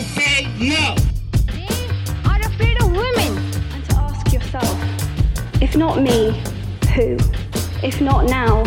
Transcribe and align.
to 0.00 0.08
say 0.20 0.44
no. 0.58 0.94
They 1.52 1.68
are 2.24 2.40
afraid 2.40 2.80
of 2.82 2.90
women. 2.90 3.36
And 3.74 3.84
to 3.90 3.96
ask 3.96 4.32
yourself, 4.32 5.62
if 5.62 5.76
not 5.76 6.00
me, 6.00 6.42
who? 6.94 7.18
If 7.82 8.00
not 8.00 8.24
now, 8.24 8.64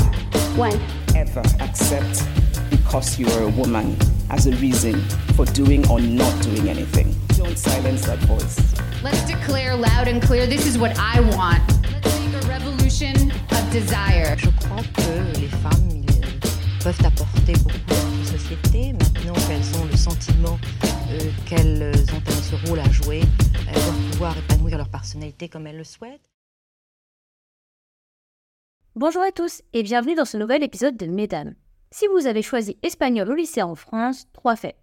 when? 0.56 0.80
Ever 1.16 1.42
accept 1.60 2.24
because 2.70 3.18
you 3.18 3.28
are 3.28 3.44
a 3.44 3.50
woman 3.50 3.98
as 4.30 4.46
a 4.46 4.52
reason 4.58 5.00
for 5.36 5.46
doing 5.46 5.88
or 5.90 6.00
not 6.00 6.34
doing 6.44 6.70
anything. 6.70 7.16
Don't 7.30 7.58
silence 7.58 8.06
that 8.06 8.20
voice. 8.20 8.60
Let's 9.04 9.24
declare 9.26 9.76
loud 9.76 10.08
and 10.08 10.22
clear 10.22 10.46
this 10.46 10.68
is 10.68 10.78
what 10.78 10.98
I 11.00 11.20
want. 11.36 11.64
Let's 11.92 12.20
make 12.20 12.44
a 12.44 12.48
revolution 12.48 13.32
of 13.32 13.72
desire. 13.72 14.36
Je 14.38 14.50
crois 14.62 14.84
que 14.84 15.40
les 15.40 15.48
femmes 15.48 16.06
peuvent 16.84 17.06
apporter 17.06 17.54
beaucoup 17.54 17.80
dans 17.88 17.96
une 17.96 18.13
Maintenant 18.34 19.36
qu'elles 19.48 19.80
ont 19.80 19.86
le 19.86 19.96
sentiment 19.96 20.58
euh, 20.84 21.20
qu'elles 21.46 21.94
ont 21.94 22.32
ce 22.32 22.68
rôle 22.68 22.80
à 22.80 22.90
jouer, 22.90 23.22
elles 23.68 24.12
pouvoir 24.12 24.36
épanouir 24.36 24.80
leur 24.80 24.90
personnalité 24.90 25.48
comme 25.48 25.68
elles 25.68 25.78
le 25.78 25.84
souhaitent. 25.84 26.32
Bonjour 28.96 29.22
à 29.22 29.32
tous 29.32 29.62
et 29.74 29.84
bienvenue 29.84 30.16
dans 30.16 30.26
ce 30.26 30.38
nouvel 30.38 30.64
épisode 30.64 30.98
de 30.98 31.06
Mesdames. 31.06 31.54
Si 31.92 32.08
vous 32.08 32.26
avez 32.26 32.42
choisi 32.42 32.76
espagnol 32.82 33.30
au 33.30 33.36
lycée 33.36 33.62
en 33.62 33.76
France, 33.76 34.26
trois 34.34 34.56
faits. 34.56 34.78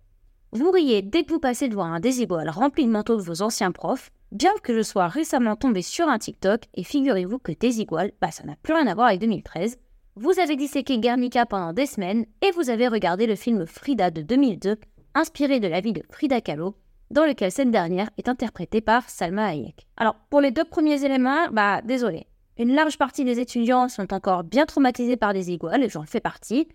Vous 0.53 0.71
riez 0.71 1.03
dès 1.03 1.25
que 1.25 1.33
vous 1.33 1.41
passez 1.41 1.69
devant 1.69 1.87
un 1.87 1.99
désigual 1.99 2.49
rempli 2.51 2.87
de 2.87 2.93
manteaux 2.93 3.17
de 3.17 3.23
vos 3.23 3.43
anciens 3.43 3.73
profs, 3.73 4.13
bien 4.31 4.53
que 4.63 4.77
je 4.77 4.83
sois 4.83 5.09
récemment 5.09 5.57
tombé 5.57 5.83
sur 5.83 6.07
un 6.07 6.21
TikTok, 6.21 6.67
et 6.75 6.85
figurez-vous 6.85 7.41
que 7.41 7.51
désigual, 7.51 8.13
bah 8.21 8.31
ça 8.31 8.45
n'a 8.45 8.55
plus 8.63 8.75
rien 8.75 8.87
à 8.87 8.95
voir 8.95 9.09
avec 9.09 9.19
2013. 9.19 9.77
Vous 10.23 10.39
avez 10.39 10.55
disséqué 10.55 10.99
Guernica 10.99 11.47
pendant 11.47 11.73
des 11.73 11.87
semaines 11.87 12.27
et 12.43 12.51
vous 12.51 12.69
avez 12.69 12.89
regardé 12.89 13.27
le 13.27 13.37
film 13.37 13.65
Frida 13.65 14.11
de 14.11 14.21
2002, 14.21 14.77
inspiré 15.15 15.61
de 15.61 15.67
la 15.67 15.81
vie 15.81 15.95
de 15.95 16.03
Frida 16.11 16.43
Kahlo, 16.43 16.75
dans 17.11 17.25
lequel 17.25 17.51
cette 17.51 17.71
dernière 17.71 18.11
est 18.19 18.29
interprétée 18.29 18.83
par 18.83 19.09
Salma 19.09 19.47
Hayek. 19.47 19.87
Alors, 19.97 20.17
pour 20.29 20.43
les 20.43 20.51
deux 20.51 20.67
premiers 20.67 21.07
éléments, 21.07 21.49
bah 21.53 21.81
désolé. 21.81 22.27
Une 22.59 22.75
large 22.75 22.99
partie 22.99 23.25
des 23.25 23.41
étudiants 23.41 23.89
sont 23.89 24.13
encore 24.13 24.45
bien 24.45 24.67
traumatisés 24.67 25.17
par 25.17 25.33
des 25.33 25.53
iguales, 25.53 25.89
j'en 25.89 26.05
fais 26.05 26.21
partie. 26.21 26.69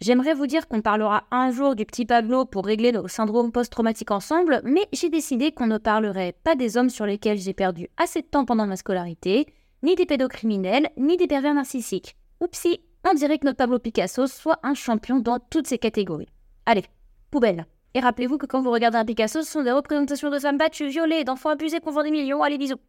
J'aimerais 0.00 0.32
vous 0.32 0.46
dire 0.46 0.66
qu'on 0.66 0.80
parlera 0.80 1.24
un 1.30 1.50
jour 1.50 1.76
du 1.76 1.84
petit 1.84 2.06
Pablo 2.06 2.46
pour 2.46 2.64
régler 2.64 2.92
nos 2.92 3.06
syndromes 3.06 3.52
post-traumatiques 3.52 4.12
ensemble, 4.12 4.62
mais 4.64 4.88
j'ai 4.94 5.10
décidé 5.10 5.52
qu'on 5.52 5.66
ne 5.66 5.76
parlerait 5.76 6.36
pas 6.42 6.54
des 6.54 6.78
hommes 6.78 6.88
sur 6.88 7.04
lesquels 7.04 7.38
j'ai 7.38 7.52
perdu 7.52 7.88
assez 7.98 8.22
de 8.22 8.28
temps 8.28 8.46
pendant 8.46 8.66
ma 8.66 8.76
scolarité, 8.76 9.44
ni 9.82 9.94
des 9.94 10.06
pédocriminels, 10.06 10.88
ni 10.96 11.18
des 11.18 11.26
pervers 11.26 11.52
narcissiques. 11.52 12.16
Oupsie, 12.40 12.80
on 13.04 13.14
dirait 13.14 13.38
que 13.38 13.46
notre 13.46 13.56
Pablo 13.56 13.78
Picasso 13.78 14.26
soit 14.26 14.60
un 14.62 14.74
champion 14.74 15.18
dans 15.18 15.38
toutes 15.38 15.66
ces 15.66 15.78
catégories. 15.78 16.28
Allez, 16.66 16.84
poubelle. 17.30 17.66
Et 17.94 18.00
rappelez-vous 18.00 18.38
que 18.38 18.46
quand 18.46 18.60
vous 18.60 18.70
regardez 18.70 18.98
un 18.98 19.04
Picasso, 19.04 19.42
ce 19.42 19.50
sont 19.50 19.62
des 19.62 19.72
représentations 19.72 20.30
de 20.30 20.38
femmes 20.38 20.58
battues, 20.58 20.88
violées, 20.88 21.24
d'enfants 21.24 21.50
abusés 21.50 21.80
qu'on 21.80 21.90
vend 21.90 22.02
des 22.02 22.10
millions. 22.10 22.42
Allez, 22.42 22.58
bisous. 22.58 22.80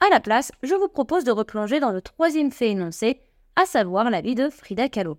À 0.00 0.10
la 0.10 0.20
place, 0.20 0.50
je 0.62 0.74
vous 0.74 0.88
propose 0.88 1.24
de 1.24 1.30
replonger 1.30 1.80
dans 1.80 1.92
le 1.92 2.02
troisième 2.02 2.50
fait 2.50 2.70
énoncé, 2.70 3.20
à 3.56 3.64
savoir 3.64 4.10
la 4.10 4.20
vie 4.20 4.34
de 4.34 4.48
Frida 4.50 4.88
Kahlo. 4.88 5.18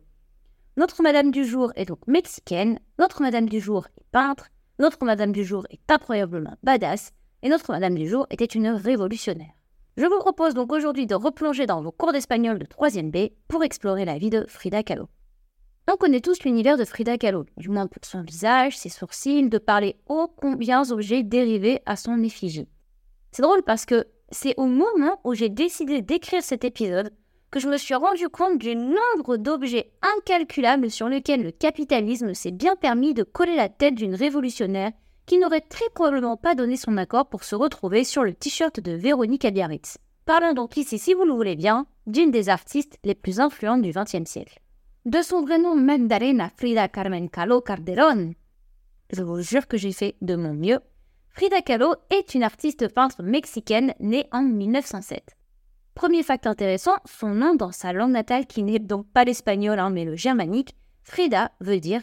Notre 0.78 1.02
Madame 1.04 1.32
du 1.32 1.46
jour 1.46 1.72
est 1.76 1.86
donc 1.86 2.06
mexicaine, 2.08 2.80
notre 2.98 3.22
Madame 3.22 3.48
du 3.48 3.60
jour 3.60 3.88
est 3.98 4.06
peintre, 4.12 4.48
notre 4.80 5.06
Madame 5.06 5.32
du 5.32 5.44
jour 5.44 5.66
est 5.70 5.92
incroyablement 5.92 6.56
badass, 6.64 7.12
et 7.44 7.50
notre 7.50 7.72
Madame 7.72 7.96
du 7.96 8.08
jour 8.08 8.26
était 8.30 8.46
une 8.46 8.70
révolutionnaire. 8.70 9.54
Je 9.98 10.06
vous 10.06 10.20
propose 10.20 10.54
donc 10.54 10.72
aujourd'hui 10.72 11.06
de 11.06 11.16
replonger 11.16 11.66
dans 11.66 11.82
vos 11.82 11.92
cours 11.92 12.14
d'espagnol 12.14 12.58
de 12.58 12.66
3ème 12.66 13.12
B 13.12 13.34
pour 13.50 13.62
explorer 13.62 14.06
la 14.06 14.18
vie 14.18 14.30
de 14.30 14.46
Frida 14.48 14.84
Kahlo. 14.84 15.10
On 15.92 15.98
connaît 15.98 16.22
tous 16.22 16.46
l'univers 16.46 16.78
de 16.78 16.86
Frida 16.86 17.18
Kahlo, 17.18 17.46
du 17.58 17.68
moins 17.68 17.88
pour 17.88 18.06
son 18.06 18.22
visage, 18.22 18.78
ses 18.78 18.88
sourcils, 18.88 19.50
de 19.50 19.58
parler 19.58 19.98
ô 20.08 20.30
combien 20.38 20.84
d'objets 20.84 21.24
dérivés 21.24 21.82
à 21.86 21.98
son 21.98 22.24
effigie. 22.24 22.70
C'est 23.34 23.42
drôle 23.42 23.64
parce 23.64 23.86
que 23.86 24.06
c'est 24.30 24.54
au 24.56 24.68
moment 24.68 25.20
où 25.26 25.34
j'ai 25.34 25.50
décidé 25.50 26.02
d'écrire 26.02 26.42
cet 26.42 26.64
épisode 26.64 27.12
que 27.52 27.60
je 27.60 27.68
me 27.68 27.76
suis 27.76 27.96
rendu 27.96 28.30
compte 28.30 28.60
du 28.60 28.74
nombre 28.78 29.36
d'objets 29.36 29.92
incalculables 30.18 30.90
sur 30.90 31.10
lesquels 31.10 31.44
le 31.44 31.52
capitalisme 31.52 32.34
s'est 32.34 32.52
bien 32.52 32.78
permis 32.78 33.14
de 33.14 33.24
coller 33.24 33.58
la 33.58 33.68
tête 33.68 33.96
d'une 33.96 34.16
révolutionnaire 34.16 34.94
qui 35.26 35.38
n'aurait 35.38 35.62
très 35.62 35.90
probablement 35.94 36.38
pas 36.38 36.56
donné 36.56 36.78
son 36.78 36.98
accord 36.98 37.30
pour 37.30 37.44
se 37.44 37.56
retrouver 37.56 38.04
sur 38.04 38.24
le 38.24 38.34
t-shirt 38.34 38.80
de 38.80 38.92
Véronique 38.92 39.48
Biarritz. 39.48 39.98
Parlons 40.26 40.54
donc 40.54 40.78
ici, 40.78 41.00
si 41.00 41.14
vous 41.14 41.26
le 41.26 41.34
voulez 41.34 41.56
bien, 41.56 41.86
d'une 42.08 42.32
des 42.32 42.50
artistes 42.50 42.98
les 43.04 43.16
plus 43.16 43.40
influentes 43.40 43.82
du 43.82 43.92
XXe 43.92 44.30
siècle. 44.30 44.60
De 45.06 45.22
son 45.22 45.42
vrai 45.42 45.58
nom 45.58 45.76
Magdalena 45.76 46.50
Frida 46.56 46.88
Carmen 46.88 47.30
Kahlo 47.30 47.62
Calderón, 47.62 48.34
je 49.12 49.24
vous 49.24 49.42
jure 49.42 49.68
que 49.68 49.78
j'ai 49.78 49.92
fait 49.92 50.16
de 50.22 50.36
mon 50.36 50.54
mieux, 50.54 50.80
Frida 51.30 51.62
Kahlo 51.62 51.96
est 52.10 52.36
une 52.36 52.44
artiste 52.44 52.94
peintre 52.94 53.24
mexicaine 53.24 53.94
née 54.00 54.28
en 54.32 54.42
1907. 54.42 55.36
Premier 55.96 56.24
fact 56.24 56.48
intéressant, 56.48 56.96
son 57.06 57.30
nom 57.30 57.56
dans 57.56 57.72
sa 57.72 57.94
langue 57.94 58.12
natale 58.12 58.46
qui 58.46 58.64
n'est 58.64 58.80
donc 58.80 59.08
pas 59.12 59.24
l'espagnol 59.24 59.80
hein, 59.80 59.90
mais 59.90 60.06
le 60.06 60.16
germanique, 60.16 60.76
Frida 61.04 61.52
veut 61.60 61.80
dire. 61.80 62.02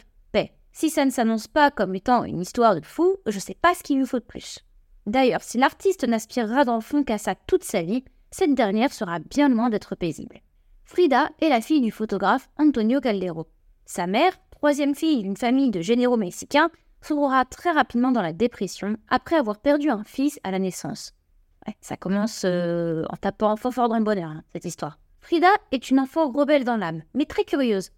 Si 0.79 0.89
ça 0.89 1.03
ne 1.03 1.09
s'annonce 1.09 1.49
pas 1.49 1.71
comme 1.71 1.93
étant 1.93 2.23
une 2.23 2.39
histoire 2.39 2.73
de 2.73 2.85
fou, 2.85 3.17
je 3.25 3.37
sais 3.37 3.57
pas 3.61 3.73
ce 3.73 3.83
qu'il 3.83 3.97
lui 3.97 4.05
faut 4.05 4.19
de 4.19 4.23
plus. 4.23 4.59
D'ailleurs, 5.07 5.43
si 5.43 5.57
l'artiste 5.57 6.07
n'aspirera 6.07 6.63
dans 6.63 6.75
le 6.75 6.81
fond 6.81 7.03
qu'à 7.03 7.17
ça 7.17 7.35
toute 7.35 7.65
sa 7.65 7.81
vie, 7.81 8.05
cette 8.31 8.55
dernière 8.55 8.93
sera 8.93 9.19
bien 9.19 9.49
loin 9.49 9.69
d'être 9.69 9.95
paisible. 9.95 10.39
Frida 10.85 11.31
est 11.41 11.49
la 11.49 11.59
fille 11.59 11.81
du 11.81 11.91
photographe 11.91 12.47
Antonio 12.57 13.01
Caldero. 13.01 13.47
Sa 13.85 14.07
mère, 14.07 14.31
troisième 14.51 14.95
fille 14.95 15.21
d'une 15.21 15.35
famille 15.35 15.69
de 15.69 15.81
généraux 15.81 16.15
mexicains, 16.15 16.69
sombrera 17.01 17.43
très 17.43 17.71
rapidement 17.71 18.13
dans 18.13 18.21
la 18.21 18.31
dépression 18.31 18.95
après 19.09 19.35
avoir 19.35 19.59
perdu 19.59 19.89
un 19.89 20.05
fils 20.05 20.39
à 20.45 20.51
la 20.51 20.59
naissance. 20.59 21.13
Ça 21.81 21.97
commence 21.97 22.43
euh, 22.45 23.03
en 23.09 23.17
tapant 23.17 23.57
fort 23.57 23.73
fort 23.73 23.89
dans 23.89 23.97
le 23.97 24.05
bonheur, 24.05 24.29
hein, 24.29 24.43
cette 24.53 24.63
histoire. 24.63 24.97
Frida 25.19 25.51
est 25.73 25.89
une 25.89 25.99
enfant 25.99 26.31
rebelle 26.31 26.63
dans 26.63 26.77
l'âme, 26.77 27.01
mais 27.13 27.25
très 27.25 27.43
curieuse. 27.43 27.91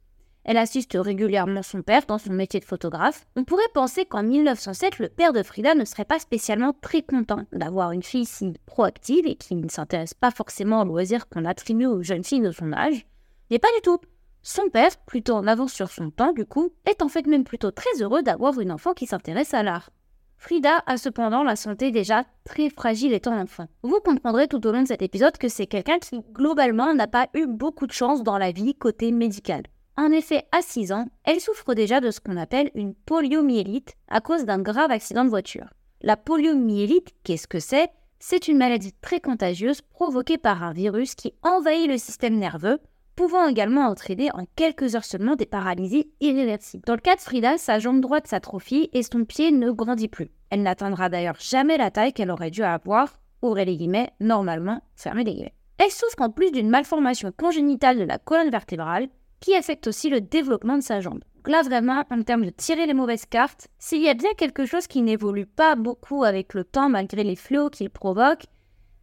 Elle 0.43 0.57
assiste 0.57 0.97
régulièrement 0.99 1.61
son 1.61 1.81
père 1.83 2.05
dans 2.07 2.17
son 2.17 2.33
métier 2.33 2.59
de 2.59 2.65
photographe. 2.65 3.25
On 3.35 3.43
pourrait 3.43 3.61
penser 3.73 4.05
qu'en 4.05 4.23
1907, 4.23 4.99
le 4.99 5.09
père 5.09 5.33
de 5.33 5.43
Frida 5.43 5.75
ne 5.75 5.85
serait 5.85 6.05
pas 6.05 6.19
spécialement 6.19 6.73
très 6.81 7.03
content 7.03 7.45
d'avoir 7.51 7.91
une 7.91 8.03
fille 8.03 8.25
si 8.25 8.53
proactive 8.65 9.27
et 9.27 9.35
qui 9.35 9.55
ne 9.55 9.69
s'intéresse 9.69 10.13
pas 10.13 10.31
forcément 10.31 10.81
aux 10.81 10.85
loisirs 10.85 11.29
qu'on 11.29 11.45
attribue 11.45 11.85
aux 11.85 12.01
jeunes 12.01 12.23
filles 12.23 12.41
de 12.41 12.51
son 12.51 12.73
âge. 12.73 13.05
Mais 13.51 13.59
pas 13.59 13.67
du 13.75 13.81
tout. 13.83 13.99
Son 14.41 14.69
père, 14.69 14.97
plutôt 15.05 15.35
en 15.35 15.45
avance 15.45 15.73
sur 15.73 15.91
son 15.91 16.09
temps 16.09 16.33
du 16.33 16.45
coup, 16.45 16.73
est 16.85 17.03
en 17.03 17.09
fait 17.09 17.27
même 17.27 17.43
plutôt 17.43 17.69
très 17.69 18.01
heureux 18.01 18.23
d'avoir 18.23 18.59
une 18.59 18.71
enfant 18.71 18.93
qui 18.93 19.05
s'intéresse 19.05 19.53
à 19.53 19.61
l'art. 19.61 19.91
Frida 20.37 20.81
a 20.87 20.97
cependant 20.97 21.43
la 21.43 21.55
santé 21.55 21.91
déjà 21.91 22.23
très 22.45 22.71
fragile 22.71 23.13
étant 23.13 23.39
enfant. 23.39 23.67
Vous 23.83 23.99
comprendrez 24.03 24.47
tout 24.47 24.65
au 24.65 24.71
long 24.71 24.81
de 24.81 24.87
cet 24.87 25.03
épisode 25.03 25.37
que 25.37 25.47
c'est 25.47 25.67
quelqu'un 25.67 25.99
qui 25.99 26.19
globalement 26.31 26.95
n'a 26.95 27.05
pas 27.05 27.27
eu 27.35 27.45
beaucoup 27.45 27.85
de 27.85 27.91
chance 27.91 28.23
dans 28.23 28.39
la 28.39 28.51
vie 28.51 28.73
côté 28.73 29.11
médical. 29.11 29.61
En 29.97 30.11
effet, 30.11 30.45
à 30.51 30.61
6 30.61 30.93
ans, 30.93 31.07
elle 31.23 31.41
souffre 31.41 31.73
déjà 31.73 31.99
de 31.99 32.11
ce 32.11 32.19
qu'on 32.19 32.37
appelle 32.37 32.71
une 32.75 32.93
poliomyélite 32.93 33.93
à 34.07 34.21
cause 34.21 34.45
d'un 34.45 34.59
grave 34.59 34.91
accident 34.91 35.25
de 35.25 35.29
voiture. 35.29 35.67
La 36.01 36.17
poliomyélite, 36.17 37.09
qu'est-ce 37.23 37.47
que 37.47 37.59
c'est? 37.59 37.89
C'est 38.19 38.47
une 38.47 38.57
maladie 38.57 38.93
très 39.01 39.19
contagieuse 39.19 39.81
provoquée 39.81 40.37
par 40.37 40.63
un 40.63 40.73
virus 40.73 41.15
qui 41.15 41.33
envahit 41.43 41.89
le 41.89 41.97
système 41.97 42.37
nerveux, 42.37 42.79
pouvant 43.15 43.47
également 43.47 43.87
entraîner 43.87 44.31
en 44.33 44.45
quelques 44.55 44.95
heures 44.95 45.05
seulement 45.05 45.35
des 45.35 45.45
paralysies 45.45 46.11
irréversibles. 46.21 46.83
Dans 46.85 46.95
le 46.95 47.01
cas 47.01 47.15
de 47.15 47.21
Frida, 47.21 47.57
sa 47.57 47.79
jambe 47.79 48.01
droite 48.01 48.27
s'atrophie 48.27 48.89
et 48.93 49.03
son 49.03 49.25
pied 49.25 49.51
ne 49.51 49.71
grandit 49.71 50.07
plus. 50.07 50.31
Elle 50.49 50.63
n'atteindra 50.63 51.09
d'ailleurs 51.09 51.39
jamais 51.39 51.77
la 51.77 51.91
taille 51.91 52.13
qu'elle 52.13 52.31
aurait 52.31 52.51
dû 52.51 52.63
avoir, 52.63 53.19
ouvrez 53.41 53.65
les 53.65 53.77
guillemets, 53.77 54.11
normalement, 54.19 54.81
fermez 54.95 55.23
les 55.23 55.33
guillemets. 55.33 55.55
Elle 55.77 55.91
souffre 55.91 56.21
en 56.21 56.29
plus 56.29 56.51
d'une 56.51 56.69
malformation 56.69 57.31
congénitale 57.35 57.97
de 57.97 58.03
la 58.03 58.17
colonne 58.17 58.51
vertébrale, 58.51 59.09
qui 59.41 59.55
affecte 59.55 59.87
aussi 59.87 60.09
le 60.09 60.21
développement 60.21 60.77
de 60.77 60.83
sa 60.83 61.01
jambe. 61.01 61.19
Donc 61.35 61.49
là, 61.49 61.63
vraiment, 61.63 62.03
en 62.09 62.21
termes 62.21 62.45
de 62.45 62.51
tirer 62.51 62.85
les 62.85 62.93
mauvaises 62.93 63.25
cartes, 63.25 63.67
s'il 63.79 64.01
y 64.01 64.07
a 64.07 64.13
bien 64.13 64.29
quelque 64.37 64.65
chose 64.65 64.87
qui 64.87 65.01
n'évolue 65.01 65.47
pas 65.47 65.75
beaucoup 65.75 66.23
avec 66.23 66.53
le 66.53 66.63
temps 66.63 66.87
malgré 66.87 67.23
les 67.23 67.35
fléaux 67.35 67.69
qu'il 67.69 67.89
provoque, 67.89 68.45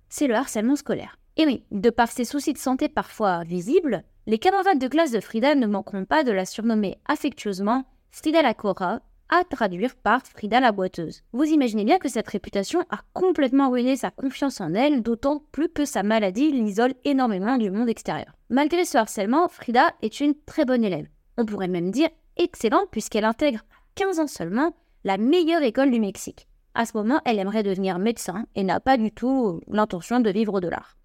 c'est 0.08 0.29
le 0.29 0.37
harcèlement 0.37 0.76
scolaire. 0.76 1.19
Et 1.37 1.44
oui, 1.44 1.64
de 1.70 1.90
par 1.90 2.08
ses 2.08 2.25
soucis 2.25 2.52
de 2.52 2.58
santé 2.58 2.88
parfois 2.88 3.43
visibles, 3.43 4.05
les 4.26 4.38
camarades 4.38 4.79
de 4.79 4.88
classe 4.88 5.11
de 5.11 5.20
Frida 5.20 5.55
ne 5.55 5.67
manqueront 5.67 6.05
pas 6.05 6.23
de 6.23 6.32
la 6.32 6.46
surnommer 6.46 6.99
affectueusement 7.06 7.85
Frida 8.11 8.43
la 8.43 8.55
Cora, 8.55 9.00
à 9.28 9.44
traduire 9.44 9.94
par 9.96 10.22
Frida 10.26 10.60
la 10.60 10.72
boiteuse. 10.72 11.22
Vous 11.32 11.44
imaginez 11.44 11.84
bien 11.84 11.98
que 11.98 12.08
cette 12.08 12.28
réputation 12.28 12.80
a 12.90 13.00
complètement 13.12 13.70
ruiné 13.70 13.96
sa 13.96 14.10
confiance 14.10 14.60
en 14.60 14.75
elle, 14.75 15.02
d'autant 15.02 15.42
plus 15.52 15.69
que 15.69 15.84
sa 15.84 16.02
maladie 16.02 16.50
l'isole 16.50 16.94
énormément 17.04 17.56
du 17.56 17.70
monde 17.70 17.88
extérieur. 17.88 18.32
Malgré 18.50 18.84
ce 18.84 18.98
harcèlement, 18.98 19.48
Frida 19.48 19.94
est 20.02 20.20
une 20.20 20.34
très 20.46 20.64
bonne 20.64 20.84
élève. 20.84 21.08
On 21.36 21.44
pourrait 21.44 21.69
même 21.69 21.90
dire 21.90 22.08
excellente 22.36 22.88
puisqu'elle 22.90 23.25
intègre 23.25 23.60
à 23.60 23.76
15 23.96 24.20
ans 24.20 24.26
seulement 24.26 24.75
la 25.04 25.19
meilleure 25.19 25.62
école 25.62 25.90
du 25.90 26.00
Mexique. 26.00 26.48
À 26.75 26.86
ce 26.86 26.96
moment, 26.96 27.20
elle 27.25 27.38
aimerait 27.38 27.62
devenir 27.62 27.98
médecin 27.98 28.46
et 28.54 28.62
n'a 28.62 28.80
pas 28.80 28.96
du 28.96 29.10
tout 29.10 29.60
l'intention 29.69 30.20
de 30.20 30.30
vivre 30.30 30.60
de 30.60 30.69
l'art. 30.69 30.96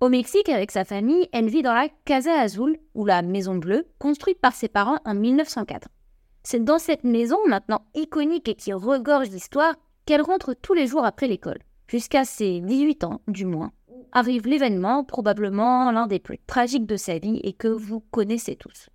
Au 0.00 0.08
Mexique, 0.08 0.48
avec 0.48 0.72
sa 0.72 0.84
famille, 0.84 1.28
elle 1.32 1.48
vit 1.48 1.62
dans 1.62 1.74
la 1.74 1.88
Casa 2.04 2.32
Azul, 2.32 2.76
ou 2.94 3.06
la 3.06 3.22
Maison 3.22 3.54
Bleue, 3.54 3.86
construite 4.00 4.40
par 4.40 4.52
ses 4.52 4.66
parents 4.66 4.98
en 5.04 5.14
1904. 5.14 5.86
C'est 6.42 6.64
dans 6.64 6.78
cette 6.78 7.04
maison, 7.04 7.38
maintenant 7.46 7.86
iconique 7.94 8.48
et 8.48 8.54
qui 8.54 8.72
regorge 8.72 9.30
d'histoire, 9.30 9.74
qu'elle 10.06 10.22
rentre 10.22 10.54
tous 10.54 10.74
les 10.74 10.86
jours 10.86 11.04
après 11.04 11.28
l'école, 11.28 11.60
jusqu'à 11.86 12.24
ses 12.24 12.60
18 12.60 13.04
ans 13.04 13.20
du 13.28 13.44
moins. 13.44 13.72
Arrive 14.10 14.46
l'événement, 14.46 15.04
probablement 15.04 15.90
l'un 15.90 16.06
des 16.06 16.18
plus 16.18 16.38
tragiques 16.46 16.86
de 16.86 16.96
sa 16.96 17.18
vie 17.18 17.40
et 17.44 17.52
que 17.52 17.68
vous 17.68 18.00
connaissez 18.00 18.56
tous. 18.56 18.90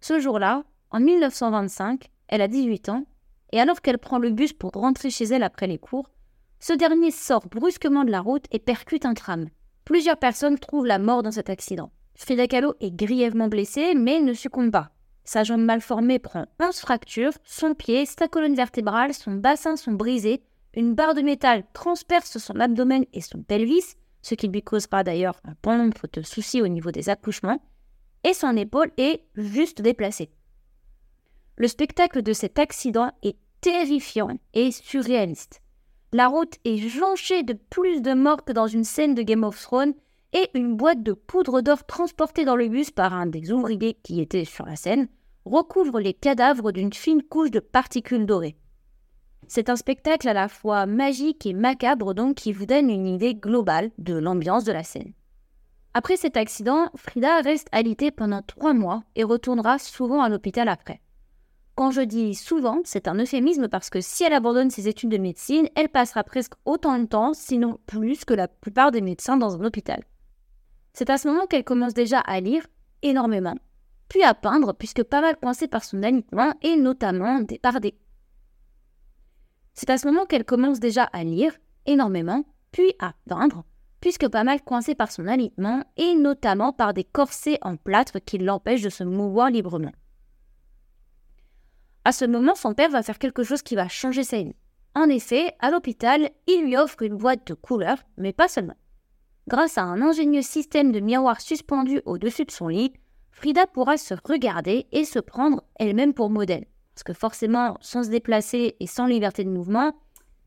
Ce 0.00 0.20
jour-là, 0.20 0.64
en 0.90 1.00
1925, 1.00 2.10
elle 2.28 2.42
a 2.42 2.48
18 2.48 2.88
ans, 2.90 3.04
et 3.52 3.60
alors 3.60 3.80
qu'elle 3.80 3.98
prend 3.98 4.18
le 4.18 4.30
bus 4.30 4.52
pour 4.52 4.72
rentrer 4.72 5.10
chez 5.10 5.24
elle 5.24 5.42
après 5.42 5.66
les 5.66 5.78
cours, 5.78 6.10
ce 6.60 6.72
dernier 6.72 7.10
sort 7.10 7.46
brusquement 7.48 8.04
de 8.04 8.10
la 8.10 8.20
route 8.20 8.46
et 8.50 8.58
percute 8.58 9.06
un 9.06 9.14
tram. 9.14 9.48
Plusieurs 9.84 10.18
personnes 10.18 10.58
trouvent 10.58 10.86
la 10.86 10.98
mort 10.98 11.22
dans 11.22 11.30
cet 11.30 11.50
accident. 11.50 11.90
Frida 12.14 12.46
Kahlo 12.46 12.74
est 12.80 12.94
grièvement 12.94 13.48
blessée, 13.48 13.94
mais 13.94 14.20
ne 14.20 14.32
succombe 14.32 14.70
pas. 14.70 14.90
Sa 15.24 15.42
jambe 15.42 15.62
mal 15.62 15.80
formée 15.80 16.18
prend 16.18 16.46
11 16.60 16.78
fractures, 16.78 17.32
son 17.44 17.74
pied, 17.74 18.04
sa 18.04 18.28
colonne 18.28 18.54
vertébrale, 18.54 19.14
son 19.14 19.32
bassin 19.32 19.76
sont 19.76 19.92
brisés, 19.92 20.42
une 20.74 20.94
barre 20.94 21.14
de 21.14 21.22
métal 21.22 21.64
transperce 21.72 22.38
son 22.38 22.60
abdomen 22.60 23.04
et 23.12 23.22
son 23.22 23.42
pelvis, 23.42 23.96
ce 24.20 24.34
qui 24.34 24.48
lui 24.48 24.62
causera 24.62 25.02
d'ailleurs 25.02 25.40
un 25.44 25.54
bon 25.62 25.78
nombre 25.78 26.06
de 26.12 26.22
soucis 26.22 26.60
au 26.60 26.68
niveau 26.68 26.90
des 26.90 27.08
accouchements, 27.08 27.62
et 28.22 28.34
son 28.34 28.56
épaule 28.56 28.90
est 28.98 29.22
juste 29.34 29.80
déplacée. 29.80 30.30
Le 31.56 31.68
spectacle 31.68 32.22
de 32.22 32.32
cet 32.32 32.58
accident 32.58 33.12
est 33.22 33.36
terrifiant 33.60 34.38
et 34.52 34.72
surréaliste. 34.72 35.62
La 36.12 36.28
route 36.28 36.56
est 36.64 36.76
jonchée 36.76 37.42
de 37.42 37.54
plus 37.54 38.02
de 38.02 38.12
morts 38.12 38.44
que 38.44 38.52
dans 38.52 38.66
une 38.66 38.84
scène 38.84 39.14
de 39.14 39.22
Game 39.22 39.44
of 39.44 39.60
Thrones 39.60 39.94
et 40.34 40.50
une 40.54 40.76
boîte 40.76 41.02
de 41.02 41.12
poudre 41.12 41.60
d'or 41.60 41.84
transportée 41.84 42.44
dans 42.44 42.56
le 42.56 42.68
bus 42.68 42.90
par 42.90 43.14
un 43.14 43.26
des 43.26 43.52
ouvriers 43.52 43.96
qui 44.02 44.20
était 44.20 44.44
sur 44.44 44.66
la 44.66 44.76
scène 44.76 45.08
recouvre 45.44 46.00
les 46.00 46.14
cadavres 46.14 46.72
d'une 46.72 46.92
fine 46.92 47.22
couche 47.22 47.50
de 47.50 47.60
particules 47.60 48.26
dorées. 48.26 48.56
C'est 49.46 49.68
un 49.68 49.76
spectacle 49.76 50.28
à 50.28 50.32
la 50.32 50.48
fois 50.48 50.86
magique 50.86 51.46
et 51.46 51.52
macabre 51.52 52.14
donc 52.14 52.36
qui 52.36 52.52
vous 52.52 52.66
donne 52.66 52.90
une 52.90 53.06
idée 53.06 53.34
globale 53.34 53.90
de 53.98 54.14
l'ambiance 54.14 54.64
de 54.64 54.72
la 54.72 54.82
scène. 54.82 55.12
Après 55.92 56.16
cet 56.16 56.36
accident, 56.36 56.90
Frida 56.96 57.40
reste 57.40 57.68
alitée 57.70 58.10
pendant 58.10 58.42
trois 58.42 58.74
mois 58.74 59.04
et 59.14 59.22
retournera 59.22 59.78
souvent 59.78 60.22
à 60.22 60.28
l'hôpital 60.28 60.68
après. 60.68 61.00
Quand 61.76 61.90
je 61.90 62.00
dis 62.00 62.34
souvent, 62.34 62.80
c'est 62.84 63.06
un 63.06 63.16
euphémisme 63.16 63.68
parce 63.68 63.90
que 63.90 64.00
si 64.00 64.24
elle 64.24 64.32
abandonne 64.32 64.70
ses 64.70 64.88
études 64.88 65.10
de 65.10 65.18
médecine, 65.18 65.68
elle 65.76 65.88
passera 65.88 66.24
presque 66.24 66.54
autant 66.64 66.98
de 66.98 67.04
temps, 67.04 67.34
sinon 67.34 67.78
plus 67.86 68.24
que 68.24 68.34
la 68.34 68.48
plupart 68.48 68.90
des 68.90 69.00
médecins 69.00 69.36
dans 69.36 69.60
un 69.60 69.64
hôpital. 69.64 70.02
C'est 70.94 71.10
à 71.10 71.18
ce 71.18 71.28
moment 71.28 71.46
qu'elle 71.46 71.64
commence 71.64 71.92
déjà 71.92 72.20
à 72.20 72.40
lire 72.40 72.66
énormément, 73.02 73.56
puis 74.08 74.22
à 74.22 74.32
peindre, 74.32 74.72
puisque 74.72 75.02
pas 75.02 75.20
mal 75.20 75.36
coincée 75.36 75.66
par 75.66 75.82
son 75.82 76.02
alitement 76.04 76.54
et 76.62 76.76
notamment 76.76 77.44
par 77.60 77.80
des. 77.80 77.98
C'est 79.74 79.90
à 79.90 79.98
ce 79.98 80.06
moment 80.06 80.24
qu'elle 80.24 80.44
commence 80.44 80.78
déjà 80.78 81.02
à 81.02 81.24
lire 81.24 81.52
énormément, 81.84 82.44
puis 82.70 82.94
à 83.00 83.14
peindre, 83.28 83.64
puisque 84.00 84.28
pas 84.28 84.44
mal 84.44 84.62
coincée 84.62 84.94
par 84.94 85.10
son 85.10 85.26
alitement 85.26 85.82
et 85.96 86.14
notamment 86.14 86.72
par 86.72 86.94
des 86.94 87.04
corsets 87.04 87.58
en 87.62 87.76
plâtre 87.76 88.20
qui 88.20 88.38
l'empêchent 88.38 88.82
de 88.82 88.88
se 88.88 89.02
mouvoir 89.02 89.50
librement. 89.50 89.92
À 92.04 92.12
ce 92.12 92.24
moment, 92.24 92.54
son 92.54 92.74
père 92.74 92.90
va 92.90 93.02
faire 93.02 93.18
quelque 93.18 93.42
chose 93.42 93.62
qui 93.62 93.74
va 93.74 93.88
changer 93.88 94.22
sa 94.22 94.40
vie. 94.42 94.54
En 94.94 95.08
effet, 95.08 95.56
à 95.58 95.72
l'hôpital, 95.72 96.30
il 96.46 96.66
lui 96.66 96.76
offre 96.76 97.02
une 97.02 97.16
boîte 97.16 97.48
de 97.48 97.54
couleurs, 97.54 97.98
mais 98.16 98.32
pas 98.32 98.46
seulement. 98.46 98.76
Grâce 99.46 99.76
à 99.76 99.82
un 99.82 100.00
ingénieux 100.00 100.40
système 100.40 100.90
de 100.90 101.00
miroir 101.00 101.40
suspendu 101.40 102.00
au-dessus 102.06 102.46
de 102.46 102.50
son 102.50 102.68
lit, 102.68 102.94
Frida 103.30 103.66
pourra 103.66 103.98
se 103.98 104.14
regarder 104.24 104.86
et 104.90 105.04
se 105.04 105.18
prendre 105.18 105.62
elle-même 105.78 106.14
pour 106.14 106.30
modèle. 106.30 106.64
Parce 106.94 107.02
que 107.02 107.12
forcément, 107.12 107.76
sans 107.82 108.04
se 108.04 108.08
déplacer 108.08 108.76
et 108.80 108.86
sans 108.86 109.06
liberté 109.06 109.44
de 109.44 109.50
mouvement, 109.50 109.92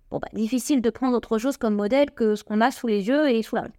bon 0.09 0.17
bah, 0.17 0.29
difficile 0.33 0.81
de 0.81 0.89
prendre 0.89 1.15
autre 1.15 1.37
chose 1.37 1.57
comme 1.57 1.75
modèle 1.75 2.09
que 2.09 2.35
ce 2.35 2.43
qu'on 2.43 2.61
a 2.61 2.71
sous 2.71 2.87
les 2.87 3.07
yeux 3.07 3.29
et 3.29 3.43
sous 3.43 3.55
la 3.55 3.63
main. 3.63 3.73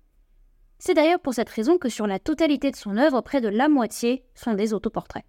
C'est 0.78 0.94
d'ailleurs 0.94 1.18
pour 1.18 1.34
cette 1.34 1.48
raison 1.48 1.78
que 1.78 1.88
sur 1.88 2.06
la 2.06 2.20
totalité 2.20 2.70
de 2.70 2.76
son 2.76 2.96
œuvre, 2.96 3.20
près 3.20 3.40
de 3.40 3.48
la 3.48 3.68
moitié 3.68 4.22
sont 4.36 4.54
des 4.54 4.72
autoportraits. 4.72 5.24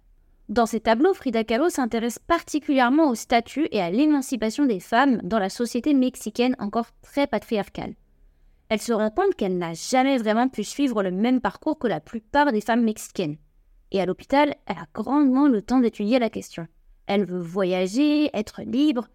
Dans 0.48 0.66
ses 0.66 0.80
tableaux, 0.80 1.14
Frida 1.14 1.42
Kahlo 1.42 1.68
s'intéresse 1.68 2.20
particulièrement 2.20 3.08
au 3.08 3.16
statut 3.16 3.66
et 3.72 3.80
à 3.80 3.90
l'émancipation 3.90 4.66
des 4.66 4.80
femmes 4.80 5.18
dans 5.24 5.40
la 5.40 5.48
société 5.48 5.94
mexicaine 5.94 6.54
encore 6.60 6.86
très 7.02 7.26
patriarcale 7.26 7.94
elle 8.70 8.80
se 8.80 8.92
rend 8.92 9.10
compte 9.10 9.34
qu'elle 9.34 9.58
n'a 9.58 9.74
jamais 9.74 10.16
vraiment 10.16 10.48
pu 10.48 10.62
suivre 10.62 11.02
le 11.02 11.10
même 11.10 11.40
parcours 11.40 11.78
que 11.78 11.88
la 11.88 12.00
plupart 12.00 12.52
des 12.52 12.60
femmes 12.60 12.84
mexicaines. 12.84 13.36
Et 13.90 14.00
à 14.00 14.06
l'hôpital, 14.06 14.54
elle 14.66 14.76
a 14.76 14.86
grandement 14.94 15.48
le 15.48 15.60
temps 15.60 15.80
d'étudier 15.80 16.20
la 16.20 16.30
question. 16.30 16.68
Elle 17.08 17.24
veut 17.24 17.40
voyager, 17.40 18.30
être 18.32 18.62
libre. 18.62 19.08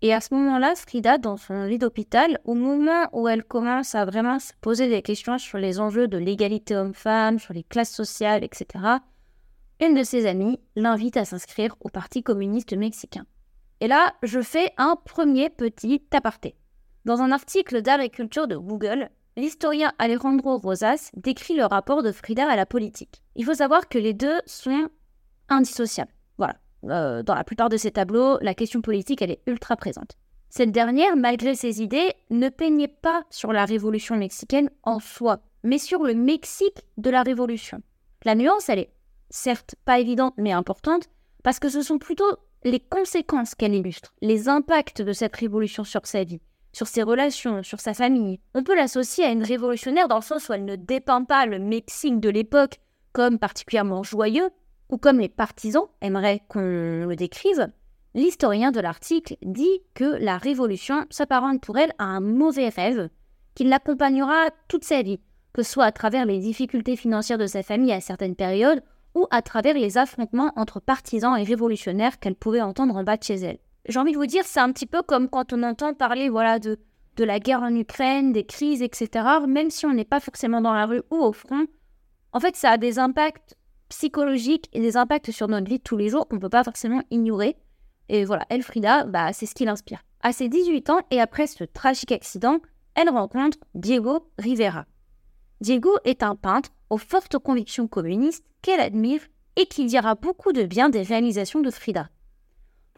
Et 0.00 0.14
à 0.14 0.22
ce 0.22 0.32
moment-là, 0.34 0.74
Frida, 0.74 1.18
dans 1.18 1.36
son 1.36 1.64
lit 1.64 1.76
d'hôpital, 1.76 2.40
au 2.44 2.54
moment 2.54 3.08
où 3.12 3.28
elle 3.28 3.44
commence 3.44 3.94
à 3.94 4.06
vraiment 4.06 4.38
se 4.38 4.52
poser 4.62 4.88
des 4.88 5.02
questions 5.02 5.36
sur 5.36 5.58
les 5.58 5.80
enjeux 5.80 6.08
de 6.08 6.16
l'égalité 6.16 6.74
homme-femme, 6.74 7.38
sur 7.38 7.52
les 7.52 7.64
classes 7.64 7.94
sociales, 7.94 8.42
etc., 8.42 8.84
une 9.80 9.94
de 9.94 10.02
ses 10.02 10.26
amies 10.26 10.58
l'invite 10.76 11.18
à 11.18 11.26
s'inscrire 11.26 11.76
au 11.80 11.90
Parti 11.90 12.22
communiste 12.22 12.74
mexicain. 12.74 13.26
Et 13.80 13.86
là, 13.86 14.14
je 14.22 14.40
fais 14.40 14.72
un 14.78 14.96
premier 14.96 15.50
petit 15.50 16.02
aparté. 16.12 16.57
Dans 17.08 17.22
un 17.22 17.32
article 17.32 17.80
d'agriculture 17.80 18.46
de 18.46 18.58
Google, 18.58 19.08
l'historien 19.38 19.94
Alejandro 19.98 20.58
Rosas 20.58 21.10
décrit 21.16 21.56
le 21.56 21.64
rapport 21.64 22.02
de 22.02 22.12
Frida 22.12 22.46
à 22.46 22.54
la 22.54 22.66
politique. 22.66 23.22
Il 23.34 23.46
faut 23.46 23.54
savoir 23.54 23.88
que 23.88 23.96
les 23.96 24.12
deux 24.12 24.38
sont 24.44 24.90
indissociables. 25.48 26.12
Voilà. 26.36 26.56
Euh, 26.84 27.22
dans 27.22 27.34
la 27.34 27.44
plupart 27.44 27.70
de 27.70 27.78
ses 27.78 27.92
tableaux, 27.92 28.36
la 28.42 28.52
question 28.52 28.82
politique, 28.82 29.22
elle 29.22 29.30
est 29.30 29.40
ultra 29.46 29.74
présente. 29.74 30.18
Cette 30.50 30.70
dernière, 30.70 31.16
malgré 31.16 31.54
ses 31.54 31.80
idées, 31.80 32.12
ne 32.28 32.50
peignait 32.50 32.88
pas 32.88 33.24
sur 33.30 33.54
la 33.54 33.64
révolution 33.64 34.14
mexicaine 34.14 34.68
en 34.82 35.00
soi, 35.00 35.38
mais 35.62 35.78
sur 35.78 36.02
le 36.02 36.12
Mexique 36.12 36.84
de 36.98 37.08
la 37.08 37.22
révolution. 37.22 37.80
La 38.26 38.34
nuance, 38.34 38.68
elle 38.68 38.80
est 38.80 38.92
certes 39.30 39.76
pas 39.86 39.98
évidente, 39.98 40.34
mais 40.36 40.52
importante, 40.52 41.08
parce 41.42 41.58
que 41.58 41.70
ce 41.70 41.80
sont 41.80 41.98
plutôt 41.98 42.36
les 42.64 42.80
conséquences 42.80 43.54
qu'elle 43.54 43.74
illustre, 43.74 44.12
les 44.20 44.50
impacts 44.50 45.00
de 45.00 45.14
cette 45.14 45.36
révolution 45.36 45.84
sur 45.84 46.06
sa 46.06 46.24
vie, 46.24 46.40
sur 46.78 46.86
ses 46.86 47.02
relations, 47.02 47.64
sur 47.64 47.80
sa 47.80 47.92
famille. 47.92 48.38
On 48.54 48.62
peut 48.62 48.76
l'associer 48.76 49.24
à 49.24 49.32
une 49.32 49.42
révolutionnaire 49.42 50.06
dans 50.06 50.18
le 50.18 50.22
sens 50.22 50.48
où 50.48 50.52
elle 50.52 50.64
ne 50.64 50.76
dépeint 50.76 51.24
pas 51.24 51.44
le 51.44 51.58
Mexique 51.58 52.20
de 52.20 52.28
l'époque 52.28 52.78
comme 53.12 53.40
particulièrement 53.40 54.04
joyeux, 54.04 54.48
ou 54.88 54.96
comme 54.96 55.18
les 55.18 55.28
partisans 55.28 55.88
aimeraient 56.00 56.40
qu'on 56.48 56.60
le 56.60 57.16
décrive. 57.16 57.66
L'historien 58.14 58.70
de 58.70 58.78
l'article 58.78 59.36
dit 59.42 59.82
que 59.94 60.04
la 60.04 60.38
révolution 60.38 61.04
s'apparente 61.10 61.60
pour 61.60 61.78
elle 61.78 61.92
à 61.98 62.04
un 62.04 62.20
mauvais 62.20 62.68
rêve 62.68 63.08
qui 63.56 63.64
l'accompagnera 63.64 64.50
toute 64.68 64.84
sa 64.84 65.02
vie, 65.02 65.18
que 65.52 65.64
ce 65.64 65.72
soit 65.72 65.84
à 65.84 65.92
travers 65.92 66.26
les 66.26 66.38
difficultés 66.38 66.94
financières 66.94 67.38
de 67.38 67.48
sa 67.48 67.64
famille 67.64 67.92
à 67.92 68.00
certaines 68.00 68.36
périodes 68.36 68.84
ou 69.16 69.26
à 69.32 69.42
travers 69.42 69.74
les 69.74 69.98
affrontements 69.98 70.52
entre 70.54 70.78
partisans 70.78 71.36
et 71.36 71.42
révolutionnaires 71.42 72.20
qu'elle 72.20 72.36
pouvait 72.36 72.60
entendre 72.60 72.94
en 72.94 73.02
bas 73.02 73.16
de 73.16 73.24
chez 73.24 73.34
elle 73.34 73.58
j'ai 73.88 73.98
envie 73.98 74.12
de 74.12 74.18
vous 74.18 74.26
dire, 74.26 74.44
c'est 74.44 74.60
un 74.60 74.70
petit 74.72 74.86
peu 74.86 75.02
comme 75.02 75.28
quand 75.28 75.52
on 75.52 75.62
entend 75.62 75.94
parler 75.94 76.28
voilà, 76.28 76.58
de, 76.58 76.78
de 77.16 77.24
la 77.24 77.40
guerre 77.40 77.62
en 77.62 77.74
Ukraine, 77.74 78.32
des 78.32 78.44
crises, 78.44 78.82
etc. 78.82 79.26
Même 79.46 79.70
si 79.70 79.86
on 79.86 79.94
n'est 79.94 80.04
pas 80.04 80.20
forcément 80.20 80.60
dans 80.60 80.74
la 80.74 80.86
rue 80.86 81.02
ou 81.10 81.16
au 81.16 81.32
front, 81.32 81.66
en 82.32 82.40
fait, 82.40 82.54
ça 82.56 82.70
a 82.70 82.76
des 82.76 82.98
impacts 82.98 83.56
psychologiques 83.88 84.68
et 84.74 84.80
des 84.80 84.96
impacts 84.96 85.30
sur 85.30 85.48
notre 85.48 85.68
vie 85.68 85.78
de 85.78 85.82
tous 85.82 85.96
les 85.96 86.10
jours 86.10 86.28
qu'on 86.28 86.36
ne 86.36 86.40
peut 86.40 86.50
pas 86.50 86.64
forcément 86.64 87.02
ignorer. 87.10 87.56
Et 88.10 88.24
voilà, 88.24 88.44
Elfrida, 88.50 89.04
bah, 89.04 89.32
c'est 89.32 89.46
ce 89.46 89.54
qui 89.54 89.64
l'inspire. 89.64 90.02
À 90.20 90.32
ses 90.32 90.48
18 90.48 90.90
ans 90.90 91.00
et 91.10 91.20
après 91.20 91.46
ce 91.46 91.64
tragique 91.64 92.12
accident, 92.12 92.58
elle 92.94 93.08
rencontre 93.08 93.58
Diego 93.74 94.30
Rivera. 94.38 94.84
Diego 95.60 95.90
est 96.04 96.22
un 96.22 96.36
peintre 96.36 96.70
aux 96.90 96.98
fortes 96.98 97.38
convictions 97.38 97.88
communistes 97.88 98.44
qu'elle 98.62 98.80
admire 98.80 99.20
et 99.56 99.66
qui 99.66 99.86
dira 99.86 100.14
beaucoup 100.14 100.52
de 100.52 100.64
bien 100.64 100.88
des 100.88 101.02
réalisations 101.02 101.60
de 101.60 101.70
Frida 101.70 102.08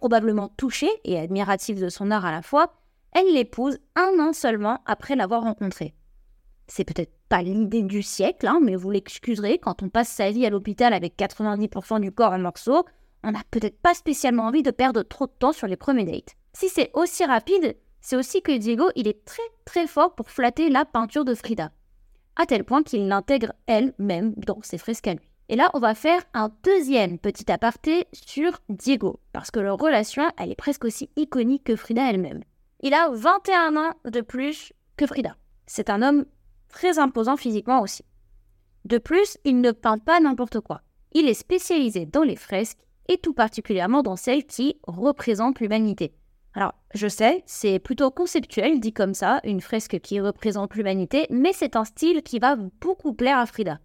probablement 0.01 0.49
touchée 0.57 0.91
et 1.05 1.19
admirative 1.19 1.79
de 1.79 1.91
son 1.91 2.11
art 2.11 2.25
à 2.25 2.33
la 2.33 2.41
fois, 2.41 2.73
elle 3.13 3.35
l'épouse 3.35 3.79
un 3.97 4.19
an 4.19 4.33
seulement 4.33 4.81
après 4.87 5.15
l'avoir 5.15 5.43
rencontré. 5.43 5.95
C'est 6.69 6.85
peut-être 6.85 7.13
pas 7.29 7.43
l'idée 7.43 7.83
du 7.83 8.03
siècle, 8.03 8.47
hein, 8.47 8.61
mais 8.63 8.77
vous 8.77 8.91
l'excuserez, 8.91 9.59
quand 9.59 9.83
on 9.83 9.91
passe 9.91 10.09
sa 10.09 10.31
vie 10.31 10.47
à 10.47 10.51
l'hôpital 10.51 10.95
avec 10.95 11.19
90% 11.19 12.01
du 12.01 12.13
corps 12.13 12.33
en 12.33 12.39
morceaux, 12.39 12.87
on 13.23 13.33
n'a 13.33 13.43
peut-être 13.51 13.79
pas 13.81 13.93
spécialement 13.93 14.45
envie 14.45 14.63
de 14.63 14.71
perdre 14.71 15.03
trop 15.03 15.27
de 15.27 15.33
temps 15.39 15.53
sur 15.53 15.67
les 15.67 15.77
premiers 15.77 16.07
dates. 16.07 16.35
Si 16.55 16.71
c'est 16.71 16.91
aussi 16.95 17.25
rapide, 17.27 17.77
c'est 18.01 18.17
aussi 18.17 18.41
que 18.41 18.57
Diego, 18.57 18.87
il 18.97 19.07
est 19.07 19.25
très 19.27 19.43
très 19.67 19.87
fort 19.87 20.15
pour 20.15 20.31
flatter 20.31 20.71
la 20.71 20.87
peinture 20.87 21.27
de 21.27 21.35
Frida, 21.35 21.73
à 22.37 22.47
tel 22.47 22.65
point 22.65 22.83
qu'il 22.83 23.07
l'intègre 23.07 23.53
elle-même 23.67 24.33
dans 24.39 24.63
ses 24.63 24.79
fresques 24.79 25.09
à 25.09 25.15
lui. 25.15 25.30
Et 25.51 25.57
là, 25.57 25.69
on 25.75 25.81
va 25.81 25.97
faire 25.97 26.23
un 26.33 26.53
deuxième 26.63 27.19
petit 27.19 27.51
aparté 27.51 28.07
sur 28.13 28.61
Diego, 28.69 29.19
parce 29.33 29.51
que 29.51 29.59
leur 29.59 29.79
relation, 29.79 30.23
elle 30.39 30.53
est 30.53 30.55
presque 30.55 30.85
aussi 30.85 31.11
iconique 31.17 31.65
que 31.65 31.75
Frida 31.75 32.09
elle-même. 32.09 32.45
Il 32.83 32.95
a 32.95 33.11
21 33.11 33.77
ans 33.77 33.93
de 34.05 34.21
plus 34.21 34.73
que 34.97 35.09
Frida. 35.09 35.35
C'est 35.67 35.91
un 35.91 36.03
homme 36.03 36.25
très 36.69 37.01
imposant 37.01 37.37
physiquement 37.37 37.83
aussi. 37.83 38.05
De 38.85 38.99
plus, 38.99 39.39
il 39.45 39.61
ne 39.61 39.73
peint 39.73 39.99
pas 39.99 40.21
n'importe 40.21 40.61
quoi. 40.61 40.83
Il 41.15 41.29
est 41.29 41.35
spécialisé 41.35 42.07
dans 42.07 42.23
les 42.23 42.37
fresques 42.37 42.79
et 43.09 43.19
tout 43.19 43.35
particulièrement 43.35 44.05
dans 44.05 44.15
celle 44.15 44.47
qui 44.47 44.79
représente 44.87 45.59
l'humanité. 45.59 46.15
Alors, 46.55 46.75
je 46.95 47.09
sais, 47.09 47.43
c'est 47.47 47.81
plutôt 47.81 48.13
conceptuel 48.13 48.79
dit 48.79 48.93
comme 48.93 49.15
ça, 49.15 49.41
une 49.43 49.61
fresque 49.61 49.99
qui 49.99 50.21
représente 50.21 50.77
l'humanité, 50.77 51.27
mais 51.29 51.53
c'est 51.53 51.75
un 51.75 51.85
style 51.85 52.23
qui 52.23 52.39
va 52.39 52.55
beaucoup 52.55 53.15
plaire 53.15 53.39
à 53.39 53.47
Frida. 53.47 53.81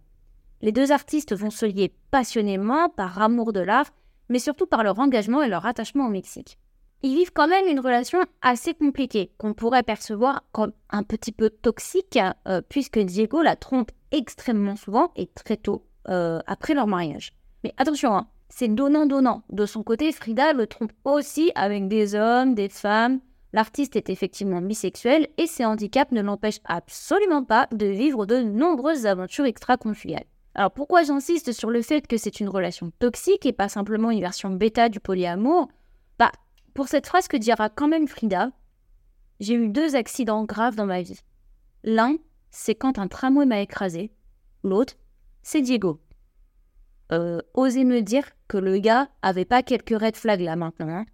Les 0.62 0.72
deux 0.72 0.92
artistes 0.92 1.34
vont 1.34 1.50
se 1.50 1.66
lier 1.66 1.92
passionnément 2.10 2.88
par 2.88 3.20
amour 3.20 3.52
de 3.52 3.60
l'art, 3.60 3.90
mais 4.28 4.38
surtout 4.38 4.66
par 4.66 4.82
leur 4.82 4.98
engagement 4.98 5.42
et 5.42 5.48
leur 5.48 5.66
attachement 5.66 6.06
au 6.06 6.10
Mexique. 6.10 6.58
Ils 7.02 7.14
vivent 7.14 7.32
quand 7.32 7.46
même 7.46 7.66
une 7.68 7.80
relation 7.80 8.20
assez 8.40 8.74
compliquée, 8.74 9.30
qu'on 9.38 9.52
pourrait 9.52 9.82
percevoir 9.82 10.44
comme 10.52 10.72
un 10.90 11.02
petit 11.02 11.32
peu 11.32 11.50
toxique, 11.50 12.18
euh, 12.48 12.62
puisque 12.68 12.98
Diego 12.98 13.42
la 13.42 13.54
trompe 13.54 13.90
extrêmement 14.12 14.76
souvent 14.76 15.12
et 15.14 15.26
très 15.26 15.56
tôt 15.58 15.84
euh, 16.08 16.40
après 16.46 16.74
leur 16.74 16.86
mariage. 16.86 17.32
Mais 17.62 17.74
attention, 17.76 18.16
hein, 18.16 18.28
c'est 18.48 18.68
donnant-donnant. 18.68 19.42
De 19.50 19.66
son 19.66 19.82
côté, 19.82 20.10
Frida 20.10 20.52
le 20.52 20.66
trompe 20.66 20.92
aussi 21.04 21.52
avec 21.54 21.86
des 21.88 22.14
hommes, 22.14 22.54
des 22.54 22.70
femmes. 22.70 23.20
L'artiste 23.52 23.96
est 23.96 24.10
effectivement 24.10 24.62
bisexuel 24.62 25.28
et 25.36 25.46
ses 25.46 25.64
handicaps 25.64 26.12
ne 26.12 26.22
l'empêchent 26.22 26.60
absolument 26.64 27.44
pas 27.44 27.68
de 27.72 27.86
vivre 27.86 28.26
de 28.26 28.38
nombreuses 28.38 29.06
aventures 29.06 29.46
extra-conjugales. 29.46 30.24
Alors 30.58 30.70
pourquoi 30.70 31.02
j'insiste 31.02 31.52
sur 31.52 31.68
le 31.68 31.82
fait 31.82 32.06
que 32.06 32.16
c'est 32.16 32.40
une 32.40 32.48
relation 32.48 32.90
toxique 32.98 33.44
et 33.44 33.52
pas 33.52 33.68
simplement 33.68 34.10
une 34.10 34.22
version 34.22 34.48
bêta 34.48 34.88
du 34.88 35.00
polyamour? 35.00 35.68
Bah, 36.18 36.32
pour 36.72 36.88
cette 36.88 37.06
phrase 37.06 37.28
que 37.28 37.36
dira 37.36 37.68
quand 37.68 37.88
même 37.88 38.08
Frida, 38.08 38.52
j'ai 39.38 39.52
eu 39.52 39.68
deux 39.68 39.96
accidents 39.96 40.44
graves 40.44 40.74
dans 40.74 40.86
ma 40.86 41.02
vie. 41.02 41.20
L'un, 41.84 42.16
c'est 42.50 42.74
quand 42.74 42.98
un 42.98 43.06
tramway 43.06 43.44
m'a 43.44 43.60
écrasé. 43.60 44.14
L'autre, 44.64 44.94
c'est 45.42 45.60
Diego. 45.60 46.00
Euh, 47.12 47.42
osez 47.52 47.84
me 47.84 48.00
dire 48.00 48.24
que 48.48 48.56
le 48.56 48.78
gars 48.78 49.10
avait 49.20 49.44
pas 49.44 49.62
quelques 49.62 50.00
red 50.00 50.16
flags 50.16 50.40
là 50.40 50.56
maintenant. 50.56 50.88
Hein. 50.88 51.04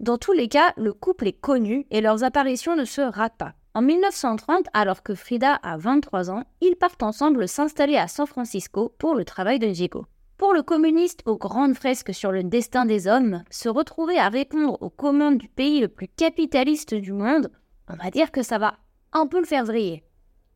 Dans 0.00 0.18
tous 0.18 0.32
les 0.32 0.48
cas, 0.48 0.72
le 0.76 0.92
couple 0.92 1.28
est 1.28 1.40
connu 1.40 1.86
et 1.92 2.00
leurs 2.00 2.24
apparitions 2.24 2.74
ne 2.74 2.84
se 2.84 3.00
ratent 3.00 3.38
pas. 3.38 3.54
En 3.78 3.82
1930, 3.82 4.66
alors 4.74 5.04
que 5.04 5.14
Frida 5.14 5.54
a 5.54 5.76
23 5.76 6.32
ans, 6.32 6.42
ils 6.60 6.74
partent 6.74 7.04
ensemble 7.04 7.46
s'installer 7.46 7.96
à 7.96 8.08
San 8.08 8.26
Francisco 8.26 8.92
pour 8.98 9.14
le 9.14 9.24
travail 9.24 9.60
de 9.60 9.68
Diego. 9.68 10.04
Pour 10.36 10.52
le 10.52 10.64
communiste 10.64 11.22
aux 11.26 11.36
grandes 11.36 11.74
fresques 11.74 12.12
sur 12.12 12.32
le 12.32 12.42
destin 12.42 12.86
des 12.86 13.06
hommes, 13.06 13.44
se 13.50 13.68
retrouver 13.68 14.18
à 14.18 14.30
répondre 14.30 14.76
aux 14.82 14.90
commandes 14.90 15.38
du 15.38 15.46
pays 15.46 15.78
le 15.78 15.86
plus 15.86 16.08
capitaliste 16.08 16.92
du 16.92 17.12
monde, 17.12 17.52
on 17.88 17.94
va 17.94 18.10
dire 18.10 18.32
que 18.32 18.42
ça 18.42 18.58
va 18.58 18.74
un 19.12 19.28
peu 19.28 19.38
le 19.38 19.46
faire 19.46 19.64
vriller. 19.64 20.02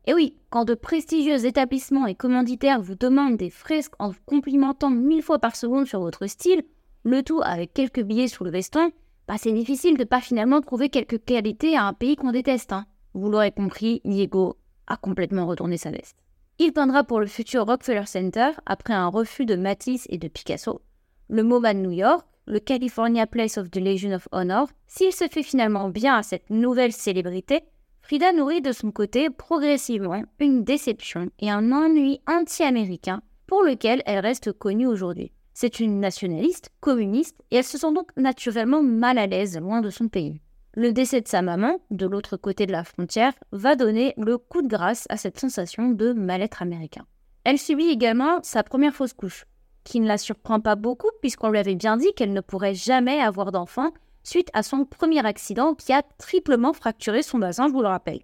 Et 0.06 0.14
oui, 0.14 0.36
quand 0.50 0.64
de 0.64 0.74
prestigieux 0.74 1.46
établissements 1.46 2.08
et 2.08 2.16
commanditaires 2.16 2.82
vous 2.82 2.96
demandent 2.96 3.36
des 3.36 3.50
fresques 3.50 3.94
en 4.00 4.08
vous 4.08 4.18
complimentant 4.26 4.90
mille 4.90 5.22
fois 5.22 5.38
par 5.38 5.54
seconde 5.54 5.86
sur 5.86 6.00
votre 6.00 6.26
style, 6.26 6.64
le 7.04 7.22
tout 7.22 7.40
avec 7.44 7.72
quelques 7.72 8.02
billets 8.02 8.26
sous 8.26 8.42
le 8.42 8.50
veston, 8.50 8.90
bah 9.28 9.36
c'est 9.38 9.52
difficile 9.52 9.96
de 9.96 10.02
pas 10.02 10.20
finalement 10.20 10.60
trouver 10.60 10.88
quelques 10.88 11.24
qualités 11.24 11.76
à 11.76 11.84
un 11.84 11.92
pays 11.92 12.16
qu'on 12.16 12.32
déteste. 12.32 12.72
Hein. 12.72 12.84
Vous 13.14 13.30
l'aurez 13.30 13.52
compris, 13.52 14.00
Diego 14.04 14.56
a 14.86 14.96
complètement 14.96 15.46
retourné 15.46 15.76
sa 15.76 15.90
veste. 15.90 16.16
Il 16.58 16.72
peindra 16.72 17.04
pour 17.04 17.20
le 17.20 17.26
futur 17.26 17.66
Rockefeller 17.66 18.06
Center 18.06 18.50
après 18.66 18.94
un 18.94 19.08
refus 19.08 19.46
de 19.46 19.56
Matisse 19.56 20.06
et 20.10 20.18
de 20.18 20.28
Picasso, 20.28 20.82
le 21.28 21.42
MoMA 21.42 21.74
de 21.74 21.80
New 21.80 21.90
York, 21.90 22.26
le 22.46 22.58
California 22.58 23.26
Place 23.26 23.58
of 23.58 23.70
the 23.70 23.76
Legion 23.76 24.12
of 24.12 24.28
Honor. 24.32 24.68
S'il 24.86 25.12
se 25.12 25.28
fait 25.28 25.42
finalement 25.42 25.88
bien 25.88 26.16
à 26.16 26.22
cette 26.22 26.50
nouvelle 26.50 26.92
célébrité, 26.92 27.62
Frida 28.02 28.32
nourrit 28.32 28.60
de 28.60 28.72
son 28.72 28.90
côté 28.90 29.30
progressivement 29.30 30.22
une 30.40 30.64
déception 30.64 31.30
et 31.38 31.50
un 31.50 31.70
ennui 31.72 32.20
anti-américain 32.26 33.22
pour 33.46 33.62
lequel 33.62 34.02
elle 34.06 34.18
reste 34.18 34.52
connue 34.52 34.86
aujourd'hui. 34.86 35.32
C'est 35.54 35.80
une 35.80 36.00
nationaliste, 36.00 36.70
communiste, 36.80 37.36
et 37.50 37.56
elle 37.56 37.64
se 37.64 37.78
sent 37.78 37.92
donc 37.92 38.10
naturellement 38.16 38.82
mal 38.82 39.18
à 39.18 39.26
l'aise 39.26 39.58
loin 39.58 39.80
de 39.80 39.90
son 39.90 40.08
pays. 40.08 40.40
Le 40.74 40.92
décès 40.92 41.20
de 41.20 41.28
sa 41.28 41.42
maman, 41.42 41.80
de 41.90 42.06
l'autre 42.06 42.38
côté 42.38 42.64
de 42.64 42.72
la 42.72 42.82
frontière, 42.82 43.34
va 43.52 43.76
donner 43.76 44.14
le 44.16 44.38
coup 44.38 44.62
de 44.62 44.68
grâce 44.68 45.06
à 45.10 45.18
cette 45.18 45.38
sensation 45.38 45.90
de 45.90 46.14
mal-être 46.14 46.62
américain. 46.62 47.04
Elle 47.44 47.58
subit 47.58 47.90
également 47.90 48.42
sa 48.42 48.62
première 48.62 48.94
fausse 48.94 49.12
couche, 49.12 49.44
qui 49.84 50.00
ne 50.00 50.08
la 50.08 50.16
surprend 50.16 50.60
pas 50.60 50.74
beaucoup 50.74 51.10
puisqu'on 51.20 51.50
lui 51.50 51.58
avait 51.58 51.74
bien 51.74 51.98
dit 51.98 52.14
qu'elle 52.14 52.32
ne 52.32 52.40
pourrait 52.40 52.74
jamais 52.74 53.20
avoir 53.20 53.52
d'enfant 53.52 53.90
suite 54.22 54.48
à 54.54 54.62
son 54.62 54.86
premier 54.86 55.26
accident 55.26 55.74
qui 55.74 55.92
a 55.92 56.02
triplement 56.16 56.72
fracturé 56.72 57.22
son 57.22 57.38
bassin, 57.38 57.68
je 57.68 57.72
vous 57.72 57.82
le 57.82 57.88
rappelle. 57.88 58.20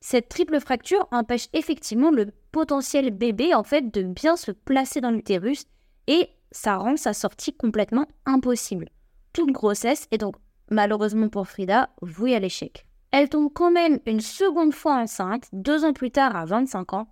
Cette 0.00 0.28
triple 0.28 0.58
fracture 0.58 1.06
empêche 1.12 1.46
effectivement 1.52 2.10
le 2.10 2.32
potentiel 2.50 3.10
bébé 3.10 3.54
en 3.54 3.62
fait 3.62 3.94
de 3.94 4.02
bien 4.02 4.36
se 4.36 4.50
placer 4.50 5.00
dans 5.00 5.12
l'utérus 5.12 5.66
et 6.08 6.28
ça 6.50 6.78
rend 6.78 6.96
sa 6.96 7.12
sortie 7.12 7.54
complètement 7.54 8.06
impossible. 8.26 8.88
Toute 9.32 9.52
grossesse 9.52 10.08
est 10.10 10.18
donc 10.18 10.34
malheureusement 10.70 11.28
pour 11.28 11.48
Frida 11.48 11.90
vouée 12.00 12.34
à 12.34 12.38
l'échec. 12.40 12.86
Elle 13.10 13.28
tombe 13.28 13.52
quand 13.52 13.70
même 13.70 13.98
une 14.06 14.20
seconde 14.20 14.72
fois 14.72 14.96
enceinte, 14.96 15.48
deux 15.52 15.84
ans 15.84 15.92
plus 15.92 16.10
tard 16.10 16.34
à 16.34 16.44
25 16.44 16.94
ans, 16.94 17.08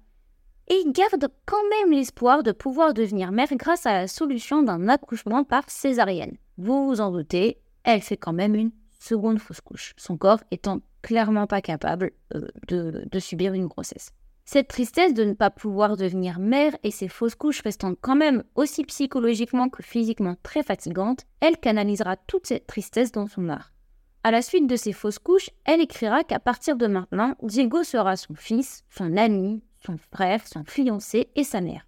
et 0.68 0.82
garde 0.86 1.28
quand 1.46 1.68
même 1.68 1.92
l'espoir 1.92 2.42
de 2.42 2.52
pouvoir 2.52 2.94
devenir 2.94 3.32
mère 3.32 3.52
grâce 3.52 3.86
à 3.86 3.92
la 3.92 4.08
solution 4.08 4.62
d'un 4.62 4.88
accouchement 4.88 5.44
par 5.44 5.68
césarienne. 5.68 6.36
Vous 6.58 6.86
vous 6.86 7.00
en 7.00 7.10
doutez, 7.10 7.58
elle 7.82 8.00
fait 8.00 8.16
quand 8.16 8.32
même 8.32 8.54
une 8.54 8.70
seconde 9.00 9.40
fausse 9.40 9.60
couche, 9.60 9.94
son 9.96 10.16
corps 10.16 10.40
étant 10.50 10.80
clairement 11.02 11.46
pas 11.46 11.60
capable 11.60 12.12
euh, 12.34 12.46
de, 12.68 13.04
de 13.10 13.18
subir 13.18 13.52
une 13.52 13.66
grossesse. 13.66 14.12
Cette 14.52 14.66
tristesse 14.66 15.14
de 15.14 15.22
ne 15.22 15.34
pas 15.34 15.50
pouvoir 15.50 15.96
devenir 15.96 16.40
mère 16.40 16.76
et 16.82 16.90
ces 16.90 17.06
fausses 17.06 17.36
couches 17.36 17.62
restant 17.62 17.94
quand 17.94 18.16
même 18.16 18.42
aussi 18.56 18.82
psychologiquement 18.82 19.68
que 19.68 19.80
physiquement 19.80 20.34
très 20.42 20.64
fatigantes, 20.64 21.24
elle 21.38 21.56
canalisera 21.56 22.16
toute 22.16 22.48
cette 22.48 22.66
tristesse 22.66 23.12
dans 23.12 23.28
son 23.28 23.48
art. 23.48 23.72
À 24.24 24.32
la 24.32 24.42
suite 24.42 24.66
de 24.66 24.74
ces 24.74 24.92
fausses 24.92 25.20
couches, 25.20 25.50
elle 25.64 25.80
écrira 25.80 26.24
qu'à 26.24 26.40
partir 26.40 26.74
de 26.74 26.88
maintenant, 26.88 27.36
Diego 27.44 27.84
sera 27.84 28.16
son 28.16 28.34
fils, 28.34 28.82
son 28.90 29.16
ami, 29.16 29.62
son 29.86 29.96
frère, 30.12 30.44
son 30.48 30.64
fiancé 30.64 31.28
et 31.36 31.44
sa 31.44 31.60
mère. 31.60 31.86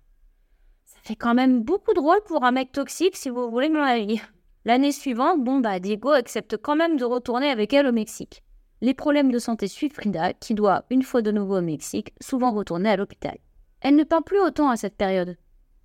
Ça 0.85 0.99
fait 1.03 1.17
quand 1.17 1.35
même 1.35 1.65
beaucoup 1.65 1.95
de 1.95 1.99
rôle 1.99 2.23
pour 2.29 2.45
un 2.45 2.53
mec 2.53 2.71
toxique 2.71 3.17
si 3.17 3.29
vous 3.29 3.51
voulez 3.51 3.71
mon 3.71 3.83
avis. 3.83 4.21
L'année 4.65 4.93
suivante, 4.93 5.43
bon 5.43 5.59
bah 5.59 5.81
Diego 5.81 6.11
accepte 6.11 6.57
quand 6.59 6.77
même 6.77 6.97
de 6.97 7.05
retourner 7.05 7.51
avec 7.51 7.73
elle 7.73 7.89
au 7.89 7.93
Mexique. 7.93 8.45
Les 8.83 8.95
problèmes 8.95 9.31
de 9.31 9.39
santé 9.39 9.69
suivent 9.69 9.95
Frida, 9.95 10.33
qui 10.33 10.55
doit, 10.55 10.85
une 10.91 11.05
fois 11.05 11.23
de 11.23 11.31
nouveau 11.31 11.59
au 11.59 11.63
Mexique, 11.63 12.13
souvent 12.21 12.51
retourner 12.51 12.91
à 12.91 12.97
l'hôpital. 12.97 13.39
Elle 13.81 13.95
ne 13.95 14.03
parle 14.03 14.25
plus 14.25 14.41
autant 14.41 14.71
à 14.71 14.77
cette 14.77 14.97
période. 14.97 15.37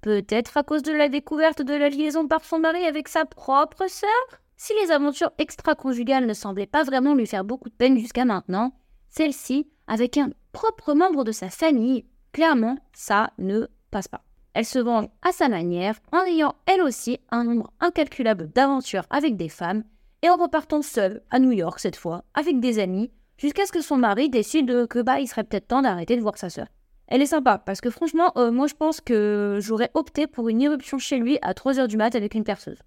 Peut-être 0.01 0.57
à 0.57 0.63
cause 0.63 0.81
de 0.81 0.91
la 0.91 1.07
découverte 1.07 1.61
de 1.61 1.75
la 1.75 1.89
liaison 1.89 2.27
par 2.27 2.43
son 2.43 2.57
mari 2.57 2.83
avec 2.85 3.07
sa 3.07 3.25
propre 3.25 3.87
sœur? 3.87 4.09
Si 4.55 4.73
les 4.81 4.89
aventures 4.89 5.31
extra-conjugales 5.37 6.25
ne 6.25 6.33
semblaient 6.33 6.65
pas 6.65 6.83
vraiment 6.83 7.13
lui 7.13 7.27
faire 7.27 7.43
beaucoup 7.43 7.69
de 7.69 7.75
peine 7.75 7.99
jusqu'à 7.99 8.25
maintenant, 8.25 8.73
celle-ci, 9.09 9.69
avec 9.85 10.17
un 10.17 10.31
propre 10.51 10.95
membre 10.95 11.23
de 11.23 11.31
sa 11.31 11.51
famille, 11.51 12.03
clairement, 12.31 12.79
ça 12.93 13.29
ne 13.37 13.67
passe 13.91 14.07
pas. 14.07 14.23
Elle 14.55 14.65
se 14.65 14.79
venge 14.79 15.05
à 15.21 15.31
sa 15.31 15.49
manière, 15.49 15.99
en 16.11 16.23
ayant 16.23 16.55
elle 16.65 16.81
aussi 16.81 17.19
un 17.29 17.43
nombre 17.43 17.71
incalculable 17.79 18.49
d'aventures 18.49 19.05
avec 19.11 19.37
des 19.37 19.49
femmes, 19.49 19.83
et 20.21 20.29
en 20.29 20.35
repartant 20.35 20.81
seule, 20.81 21.21
à 21.29 21.39
New 21.39 21.51
York 21.51 21.79
cette 21.79 21.95
fois, 21.95 22.23
avec 22.33 22.59
des 22.59 22.79
amis, 22.79 23.11
jusqu'à 23.37 23.65
ce 23.65 23.71
que 23.71 23.81
son 23.81 23.97
mari 23.97 24.29
décide 24.29 24.87
que 24.87 25.01
bah 25.01 25.19
il 25.19 25.27
serait 25.27 25.43
peut-être 25.43 25.67
temps 25.67 25.81
d'arrêter 25.81 26.15
de 26.15 26.21
voir 26.21 26.37
sa 26.37 26.49
sœur. 26.49 26.67
Elle 27.07 27.21
est 27.21 27.27
sympa, 27.27 27.57
parce 27.57 27.79
que 27.79 27.89
franchement, 27.89 28.31
euh, 28.35 28.51
moi 28.51 28.67
je 28.67 28.73
pense 28.73 28.99
que 28.99 29.59
j'aurais 29.61 29.91
opté 29.93 30.27
pour 30.27 30.49
une 30.49 30.61
irruption 30.61 30.97
chez 30.97 31.17
lui 31.17 31.37
à 31.41 31.53
3h 31.53 31.87
du 31.87 31.97
mat 31.97 32.15
avec 32.15 32.35
une 32.35 32.43
perceuse. 32.43 32.79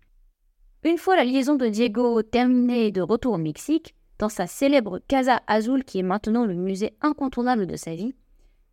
Une 0.82 0.98
fois 0.98 1.16
la 1.16 1.24
liaison 1.24 1.56
de 1.56 1.66
Diego 1.66 2.22
terminée 2.22 2.86
et 2.86 2.92
de 2.92 3.02
retour 3.02 3.34
au 3.34 3.38
Mexique, 3.38 3.94
dans 4.18 4.28
sa 4.28 4.46
célèbre 4.46 4.98
Casa 5.08 5.40
Azul 5.46 5.84
qui 5.84 5.98
est 5.98 6.02
maintenant 6.02 6.44
le 6.44 6.54
musée 6.54 6.94
incontournable 7.00 7.66
de 7.66 7.76
sa 7.76 7.94
vie, 7.94 8.14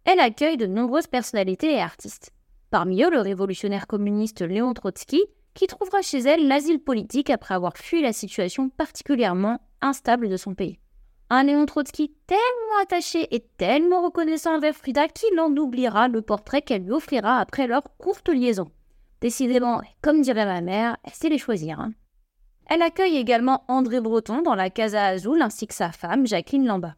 elle 0.04 0.20
accueille 0.20 0.58
de 0.58 0.66
nombreuses 0.66 1.08
personnalités 1.08 1.74
et 1.74 1.82
artistes. 1.82 2.32
Parmi 2.70 3.02
eux, 3.04 3.10
le 3.10 3.22
révolutionnaire 3.22 3.88
communiste 3.88 4.42
Léon 4.42 4.74
Trotsky, 4.74 5.22
qui 5.58 5.66
trouvera 5.66 6.04
chez 6.04 6.20
elle 6.20 6.48
l'asile 6.48 6.80
politique 6.80 7.32
après 7.32 7.56
avoir 7.56 7.78
fui 7.78 8.02
la 8.02 8.14
situation 8.14 8.70
particulièrement 8.70 9.60
instable 9.82 10.30
de 10.30 10.38
son 10.38 10.54
pays. 10.54 10.78
Un 11.32 11.44
Léon 11.44 11.66
Trotsky 11.66 12.14
tellement 12.28 12.82
attaché 12.82 13.28
et 13.36 13.44
tellement 13.58 14.04
reconnaissant 14.04 14.56
envers 14.56 14.76
Frida 14.76 15.08
qu'il 15.08 15.38
en 15.40 15.52
oubliera 15.58 16.08
le 16.08 16.22
portrait 16.22 16.62
qu'elle 16.62 16.84
lui 16.84 16.92
offrira 16.92 17.40
après 17.40 17.66
leur 17.66 17.82
courte 17.98 18.30
liaison. 18.30 18.70
Décidément, 19.20 19.82
comme 20.04 20.22
dirait 20.22 20.46
ma 20.46 20.62
mère, 20.62 20.98
elle 21.04 21.14
sait 21.14 21.30
les 21.30 21.40
choisir. 21.40 21.80
Hein. 21.80 21.94
Elle 22.68 22.84
accueille 22.84 23.18
également 23.18 23.64
André 23.68 24.00
Breton 24.00 24.44
dans 24.44 24.56
la 24.56 24.70
Casa 24.70 25.06
Azul 25.06 25.42
ainsi 25.42 25.66
que 25.66 25.74
sa 25.74 25.92
femme 25.92 26.28
Jacqueline 26.28 26.68
Lamba. 26.68 26.96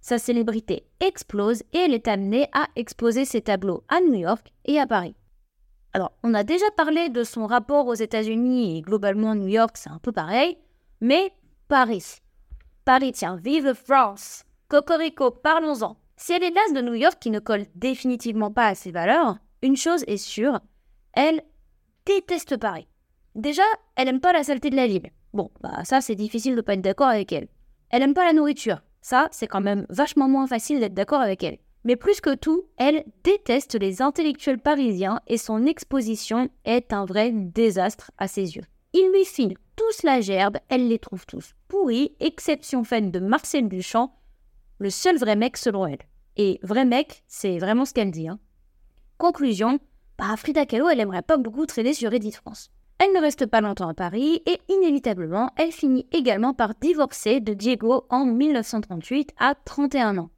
Sa 0.00 0.18
célébrité 0.18 0.86
explose 0.98 1.62
et 1.72 1.78
elle 1.78 1.94
est 1.94 2.08
amenée 2.08 2.48
à 2.52 2.66
exposer 2.74 3.24
ses 3.24 3.42
tableaux 3.42 3.84
à 3.88 4.00
New 4.00 4.14
York 4.14 4.52
et 4.64 4.80
à 4.80 4.88
Paris. 4.88 5.14
Alors, 5.94 6.12
on 6.22 6.32
a 6.32 6.42
déjà 6.42 6.70
parlé 6.76 7.10
de 7.10 7.22
son 7.22 7.46
rapport 7.46 7.86
aux 7.86 7.94
États-Unis 7.94 8.78
et 8.78 8.80
globalement 8.80 9.34
New 9.34 9.48
York, 9.48 9.76
c'est 9.76 9.90
un 9.90 9.98
peu 9.98 10.10
pareil, 10.10 10.56
mais 11.00 11.32
Paris. 11.68 12.20
Paris, 12.84 13.12
tiens, 13.12 13.36
vive 13.36 13.74
France 13.74 14.44
Cocorico, 14.68 15.30
parlons-en. 15.30 15.96
Si 16.16 16.32
elle 16.32 16.44
est 16.44 16.50
l'as 16.50 16.80
de 16.80 16.86
New 16.86 16.94
York 16.94 17.18
qui 17.20 17.30
ne 17.30 17.40
colle 17.40 17.66
définitivement 17.74 18.50
pas 18.50 18.68
à 18.68 18.74
ses 18.74 18.90
valeurs, 18.90 19.36
une 19.60 19.76
chose 19.76 20.04
est 20.06 20.16
sûre, 20.16 20.60
elle 21.12 21.42
déteste 22.06 22.56
Paris. 22.56 22.88
Déjà, 23.34 23.62
elle 23.96 24.08
aime 24.08 24.20
pas 24.20 24.32
la 24.32 24.44
saleté 24.44 24.70
de 24.70 24.76
la 24.76 24.86
ville. 24.86 25.10
Bon, 25.34 25.50
bah 25.60 25.84
ça 25.84 26.00
c'est 26.00 26.14
difficile 26.14 26.56
de 26.56 26.60
pas 26.62 26.74
être 26.74 26.80
d'accord 26.80 27.08
avec 27.08 27.32
elle. 27.32 27.48
Elle 27.90 28.02
aime 28.02 28.14
pas 28.14 28.24
la 28.24 28.32
nourriture. 28.32 28.80
Ça, 29.02 29.28
c'est 29.30 29.46
quand 29.46 29.60
même 29.60 29.86
vachement 29.90 30.28
moins 30.28 30.46
facile 30.46 30.80
d'être 30.80 30.94
d'accord 30.94 31.20
avec 31.20 31.42
elle. 31.42 31.58
Mais 31.84 31.96
plus 31.96 32.20
que 32.20 32.34
tout, 32.34 32.64
elle 32.76 33.04
déteste 33.24 33.74
les 33.74 34.02
intellectuels 34.02 34.60
parisiens 34.60 35.20
et 35.26 35.38
son 35.38 35.66
exposition 35.66 36.48
est 36.64 36.92
un 36.92 37.04
vrai 37.04 37.32
désastre 37.32 38.12
à 38.18 38.28
ses 38.28 38.56
yeux. 38.56 38.64
Ils 38.94 39.10
lui 39.12 39.24
filent 39.24 39.56
tous 39.74 40.02
la 40.02 40.20
gerbe, 40.20 40.58
elle 40.68 40.88
les 40.88 40.98
trouve 40.98 41.26
tous 41.26 41.54
pourris, 41.68 42.14
exception 42.20 42.84
faite 42.84 43.10
de 43.10 43.18
Marcel 43.18 43.68
Duchamp, 43.68 44.14
le 44.78 44.90
seul 44.90 45.16
vrai 45.16 45.36
mec 45.36 45.56
selon 45.56 45.86
elle. 45.86 46.02
Et 46.36 46.60
vrai 46.62 46.84
mec, 46.84 47.24
c'est 47.26 47.58
vraiment 47.58 47.84
ce 47.84 47.94
qu'elle 47.94 48.10
dit. 48.10 48.28
Hein. 48.28 48.38
Conclusion, 49.18 49.78
bah 50.18 50.36
Frida 50.36 50.66
Kahlo, 50.66 50.88
elle 50.88 51.00
aimerait 51.00 51.22
pas 51.22 51.36
beaucoup 51.36 51.66
traîner 51.66 51.94
sur 51.94 52.10
Reddit 52.10 52.32
France. 52.32 52.70
Elle 52.98 53.12
ne 53.12 53.20
reste 53.20 53.46
pas 53.46 53.60
longtemps 53.60 53.88
à 53.88 53.94
Paris 53.94 54.42
et 54.46 54.60
inévitablement, 54.68 55.50
elle 55.56 55.72
finit 55.72 56.06
également 56.12 56.54
par 56.54 56.74
divorcer 56.74 57.40
de 57.40 57.54
Diego 57.54 58.06
en 58.10 58.26
1938 58.26 59.32
à 59.38 59.54
31 59.54 60.18
ans. 60.18 60.30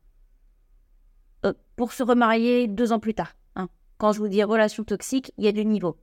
Euh, 1.44 1.52
pour 1.76 1.92
se 1.92 2.02
remarier 2.02 2.68
deux 2.68 2.92
ans 2.92 3.00
plus 3.00 3.14
tard. 3.14 3.34
Hein. 3.56 3.68
Quand 3.98 4.12
je 4.12 4.20
vous 4.20 4.28
dis 4.28 4.42
relation 4.42 4.84
toxique, 4.84 5.32
il 5.38 5.44
y 5.44 5.48
a 5.48 5.52
du 5.52 5.64
niveau. 5.64 5.96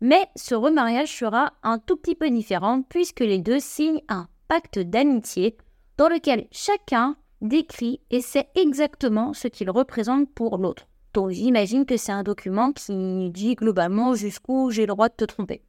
Mais 0.00 0.26
ce 0.36 0.54
remariage 0.54 1.16
sera 1.16 1.52
un 1.62 1.78
tout 1.78 1.96
petit 1.96 2.14
peu 2.14 2.30
différent 2.30 2.82
puisque 2.82 3.20
les 3.20 3.38
deux 3.38 3.60
signent 3.60 4.02
un 4.08 4.28
pacte 4.48 4.78
d'amitié 4.78 5.56
dans 5.98 6.08
lequel 6.08 6.48
chacun 6.50 7.16
décrit 7.40 8.00
et 8.10 8.20
sait 8.20 8.48
exactement 8.54 9.34
ce 9.34 9.48
qu'il 9.48 9.70
représente 9.70 10.32
pour 10.32 10.58
l'autre. 10.58 10.88
Donc 11.14 11.30
j'imagine 11.30 11.84
que 11.84 11.96
c'est 11.96 12.12
un 12.12 12.22
document 12.22 12.72
qui 12.72 13.30
dit 13.30 13.54
globalement 13.54 14.14
jusqu'où 14.14 14.70
j'ai 14.70 14.82
le 14.82 14.94
droit 14.94 15.08
de 15.08 15.14
te 15.14 15.24
tromper. 15.24 15.62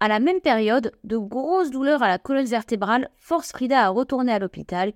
À 0.00 0.08
la 0.08 0.18
même 0.18 0.40
période, 0.40 0.92
de 1.04 1.16
grosses 1.16 1.70
douleurs 1.70 2.02
à 2.02 2.08
la 2.08 2.18
colonne 2.18 2.46
vertébrale 2.46 3.10
forcent 3.18 3.52
Frida 3.52 3.84
à 3.84 3.90
retourner 3.90 4.32
à 4.32 4.38
l'hôpital 4.38 4.94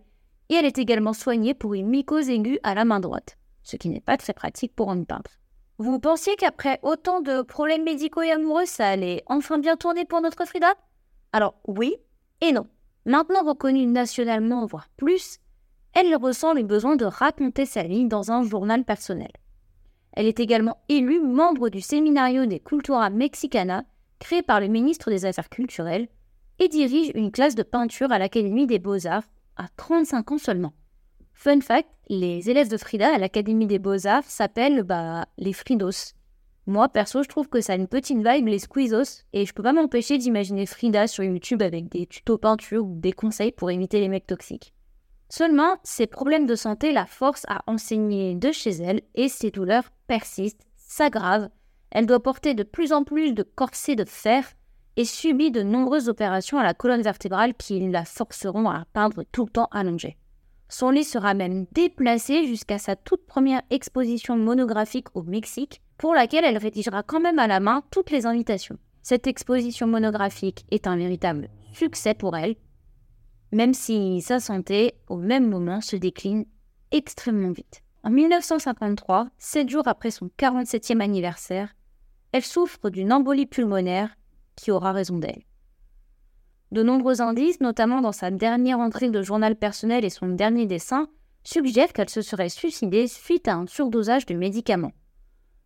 et 0.48 0.54
elle 0.54 0.64
est 0.64 0.78
également 0.78 1.12
soignée 1.12 1.54
pour 1.54 1.74
une 1.74 1.88
mycose 1.88 2.28
aiguë 2.28 2.58
à 2.62 2.74
la 2.74 2.84
main 2.84 3.00
droite, 3.00 3.36
ce 3.62 3.76
qui 3.76 3.88
n'est 3.88 4.00
pas 4.00 4.16
très 4.16 4.32
pratique 4.32 4.74
pour 4.74 4.90
un 4.90 5.04
peintre. 5.04 5.38
Vous 5.78 5.98
pensiez 5.98 6.36
qu'après 6.36 6.78
autant 6.82 7.20
de 7.20 7.42
problèmes 7.42 7.84
médicaux 7.84 8.22
et 8.22 8.30
amoureux, 8.30 8.64
ça 8.66 8.88
allait 8.88 9.22
enfin 9.26 9.58
bien 9.58 9.76
tourner 9.76 10.04
pour 10.04 10.20
notre 10.20 10.46
Frida? 10.46 10.74
Alors 11.32 11.54
oui 11.66 11.96
et 12.40 12.52
non. 12.52 12.66
Maintenant 13.04 13.44
reconnue 13.44 13.86
nationalement, 13.86 14.66
voire 14.66 14.88
plus, 14.96 15.38
elle 15.92 16.14
ressent 16.16 16.54
le 16.54 16.62
besoin 16.62 16.96
de 16.96 17.04
raconter 17.04 17.66
sa 17.66 17.82
vie 17.82 18.06
dans 18.06 18.32
un 18.32 18.42
journal 18.42 18.84
personnel. 18.84 19.32
Elle 20.12 20.26
est 20.26 20.40
également 20.40 20.78
élue 20.88 21.20
membre 21.20 21.68
du 21.68 21.80
Seminario 21.80 22.46
de 22.46 22.56
Cultura 22.56 23.10
Mexicana 23.10 23.84
créé 24.18 24.42
par 24.42 24.60
le 24.60 24.68
ministre 24.68 25.10
des 25.10 25.24
Affaires 25.24 25.48
culturelles, 25.48 26.08
et 26.58 26.68
dirige 26.68 27.10
une 27.14 27.30
classe 27.30 27.54
de 27.54 27.62
peinture 27.62 28.12
à 28.12 28.18
l'Académie 28.18 28.66
des 28.66 28.78
Beaux-Arts 28.78 29.28
à 29.56 29.68
35 29.76 30.32
ans 30.32 30.38
seulement. 30.38 30.74
Fun 31.32 31.60
fact, 31.60 31.88
les 32.08 32.50
élèves 32.50 32.68
de 32.68 32.76
Frida 32.76 33.14
à 33.14 33.18
l'Académie 33.18 33.66
des 33.66 33.78
Beaux-Arts 33.78 34.24
s'appellent 34.24 34.82
bah, 34.82 35.26
les 35.38 35.52
Fridos. 35.52 36.14
Moi, 36.66 36.88
perso, 36.88 37.22
je 37.22 37.28
trouve 37.28 37.48
que 37.48 37.60
ça 37.60 37.74
a 37.74 37.76
une 37.76 37.88
petite 37.88 38.26
vibe, 38.26 38.48
les 38.48 38.58
Squeezos, 38.58 39.24
et 39.32 39.46
je 39.46 39.52
peux 39.52 39.62
pas 39.62 39.72
m'empêcher 39.72 40.18
d'imaginer 40.18 40.66
Frida 40.66 41.06
sur 41.06 41.22
YouTube 41.24 41.62
avec 41.62 41.88
des 41.88 42.06
tutos 42.06 42.38
peinture 42.38 42.84
ou 42.84 42.98
des 42.98 43.12
conseils 43.12 43.52
pour 43.52 43.70
éviter 43.70 44.00
les 44.00 44.08
mecs 44.08 44.26
toxiques. 44.26 44.74
Seulement, 45.28 45.76
ses 45.82 46.06
problèmes 46.06 46.46
de 46.46 46.54
santé 46.54 46.92
la 46.92 47.06
forcent 47.06 47.46
à 47.48 47.62
enseigner 47.66 48.34
de 48.34 48.50
chez 48.50 48.70
elle 48.70 49.02
et 49.14 49.28
ses 49.28 49.50
douleurs 49.50 49.90
persistent, 50.06 50.66
s'aggravent 50.76 51.50
elle 51.90 52.06
doit 52.06 52.22
porter 52.22 52.54
de 52.54 52.62
plus 52.62 52.92
en 52.92 53.04
plus 53.04 53.32
de 53.32 53.42
corsets 53.42 53.96
de 53.96 54.04
fer 54.04 54.44
et 54.96 55.04
subit 55.04 55.50
de 55.50 55.62
nombreuses 55.62 56.08
opérations 56.08 56.58
à 56.58 56.62
la 56.62 56.74
colonne 56.74 57.02
vertébrale 57.02 57.54
qui 57.54 57.78
la 57.88 58.04
forceront 58.04 58.68
à 58.68 58.84
peindre 58.92 59.24
tout 59.30 59.44
le 59.44 59.50
temps 59.50 59.68
allongée. 59.70 60.16
Son 60.68 60.90
lit 60.90 61.04
sera 61.04 61.34
même 61.34 61.66
déplacé 61.72 62.46
jusqu'à 62.46 62.78
sa 62.78 62.96
toute 62.96 63.26
première 63.26 63.62
exposition 63.70 64.36
monographique 64.36 65.08
au 65.14 65.22
Mexique, 65.22 65.80
pour 65.98 66.14
laquelle 66.14 66.44
elle 66.44 66.58
rédigera 66.58 67.02
quand 67.02 67.20
même 67.20 67.38
à 67.38 67.46
la 67.46 67.60
main 67.60 67.82
toutes 67.90 68.10
les 68.10 68.26
invitations. 68.26 68.78
Cette 69.02 69.26
exposition 69.26 69.86
monographique 69.86 70.64
est 70.70 70.86
un 70.86 70.96
véritable 70.96 71.48
succès 71.72 72.14
pour 72.14 72.36
elle, 72.36 72.56
même 73.52 73.74
si 73.74 74.20
sa 74.20 74.40
santé, 74.40 74.94
au 75.08 75.16
même 75.16 75.48
moment, 75.48 75.80
se 75.80 75.96
décline 75.96 76.44
extrêmement 76.90 77.52
vite. 77.52 77.82
En 78.02 78.10
1953, 78.10 79.28
sept 79.38 79.68
jours 79.68 79.86
après 79.86 80.10
son 80.10 80.30
47e 80.38 81.00
anniversaire, 81.00 81.74
elle 82.32 82.44
souffre 82.44 82.90
d'une 82.90 83.12
embolie 83.12 83.46
pulmonaire 83.46 84.16
qui 84.56 84.70
aura 84.70 84.92
raison 84.92 85.18
d'elle. 85.18 85.42
De 86.72 86.82
nombreux 86.82 87.20
indices, 87.20 87.60
notamment 87.60 88.00
dans 88.00 88.12
sa 88.12 88.30
dernière 88.30 88.80
entrée 88.80 89.10
de 89.10 89.22
journal 89.22 89.54
personnel 89.54 90.04
et 90.04 90.10
son 90.10 90.28
dernier 90.28 90.66
dessin, 90.66 91.08
suggèrent 91.44 91.92
qu'elle 91.92 92.10
se 92.10 92.22
serait 92.22 92.48
suicidée 92.48 93.06
suite 93.06 93.46
à 93.46 93.54
un 93.54 93.66
surdosage 93.66 94.26
de 94.26 94.34
médicaments. 94.34 94.92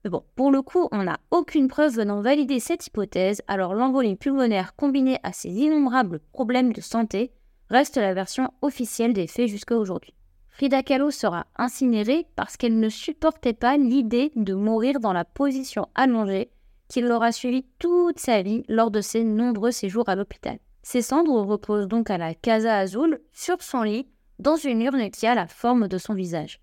Mais 0.05 0.11
bon, 0.11 0.24
pour 0.35 0.50
le 0.50 0.62
coup, 0.62 0.88
on 0.92 1.03
n'a 1.03 1.18
aucune 1.31 1.68
preuve 1.68 1.94
venant 1.94 2.20
valider 2.20 2.61
cette 2.61 2.87
hypothèse, 2.87 3.42
alors 3.48 3.74
l'embolie 3.74 4.16
pulmonaire 4.16 4.74
combinée 4.76 5.18
à 5.22 5.33
ces 5.33 5.50
innombrables 5.50 6.20
problèmes 6.33 6.72
de 6.72 6.81
santé 6.81 7.33
reste 7.68 7.96
la 7.96 8.14
version 8.14 8.50
officielle 8.62 9.12
des 9.12 9.26
faits 9.26 9.48
jusqu'à 9.48 9.76
aujourd'hui. 9.76 10.14
Frida 10.48 10.83
Kahlo 10.83 11.11
sera 11.11 11.46
incinérée 11.57 12.26
parce 12.37 12.57
qu'elle 12.57 12.79
ne 12.79 12.88
supportait 12.88 13.55
pas 13.55 13.76
l'idée 13.76 14.33
de 14.37 14.55
mourir 14.55 15.00
dans 15.00 15.12
la 15.12 15.24
position 15.24 15.88
allongée 15.94 16.50
qui 16.90 17.00
l'aura 17.00 17.33
suivie 17.33 17.64
toute 17.79 18.20
sa 18.20 18.42
vie 18.42 18.62
lors 18.68 18.90
de 18.90 19.00
ses 19.00 19.24
nombreux 19.24 19.70
séjours 19.70 20.11
à 20.11 20.14
l'hôpital. 20.14 20.59
Ses 20.83 21.00
cendres 21.00 21.40
reposent 21.40 21.88
donc 21.88 22.11
à 22.11 22.18
la 22.18 22.35
Casa 22.35 22.76
Azul 22.76 23.20
sur 23.33 23.62
son 23.62 23.83
lit 23.83 24.07
dans 24.38 24.57
une 24.57 24.83
urne 24.83 25.11
qui 25.11 25.26
a 25.26 25.35
la 25.35 25.46
forme 25.46 25.88
de 25.88 25.96
son 25.96 26.12
visage. 26.12 26.61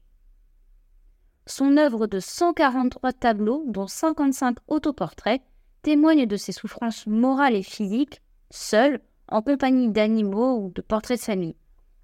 Son 1.47 1.77
œuvre 1.77 2.05
de 2.05 2.19
143 2.19 3.13
tableaux, 3.13 3.63
dont 3.67 3.87
55 3.87 4.57
autoportraits, 4.67 5.41
témoigne 5.81 6.27
de 6.27 6.37
ses 6.37 6.51
souffrances 6.51 7.07
morales 7.07 7.55
et 7.55 7.63
physiques, 7.63 8.21
seul, 8.51 8.99
en 9.29 9.41
compagnie 9.41 9.89
d'animaux 9.89 10.59
ou 10.59 10.71
de 10.75 10.81
portraits 10.81 11.19
de 11.19 11.23
famille. 11.23 11.55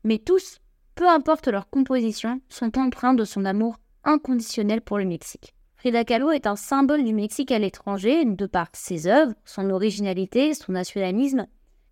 Mais 0.03 0.17
tous 0.17 0.59
peu 0.95 1.09
importe 1.09 1.47
leur 1.47 1.69
composition, 1.69 2.41
sont 2.49 2.77
empreints 2.77 3.13
de 3.13 3.25
son 3.25 3.45
amour 3.45 3.77
inconditionnel 4.03 4.81
pour 4.81 4.97
le 4.97 5.05
Mexique. 5.05 5.55
Frida 5.83 6.05
Kahlo 6.05 6.31
est 6.31 6.47
un 6.47 6.55
symbole 6.55 7.03
du 7.03 7.13
Mexique 7.13 7.51
à 7.51 7.59
l'étranger 7.59 8.23
de 8.23 8.45
par 8.45 8.67
ses 8.71 9.05
œuvres, 9.05 9.33
son 9.43 9.69
originalité, 9.69 10.53
son 10.53 10.71
nationalisme. 10.71 11.45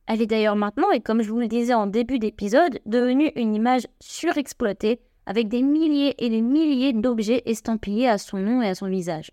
Elle 0.08 0.21
est 0.21 0.27
d'ailleurs 0.27 0.56
maintenant, 0.56 0.89
et 0.91 1.01
comme 1.01 1.21
je 1.21 1.30
vous 1.30 1.41
le 1.41 1.49
disais 1.49 1.73
en 1.73 1.88
début 1.88 2.17
d'épisode, 2.17 2.80
devenue 2.86 3.34
une 3.36 3.54
image 3.54 3.88
surexploitée 3.99 5.01
avec 5.25 5.49
des 5.49 5.62
milliers 5.62 6.15
et 6.23 6.30
des 6.30 6.39
milliers 6.39 6.93
d'objets 6.93 7.43
estampillés 7.45 8.08
à 8.08 8.17
son 8.17 8.38
nom 8.38 8.62
et 8.62 8.69
à 8.69 8.75
son 8.75 8.88
visage. 8.88 9.32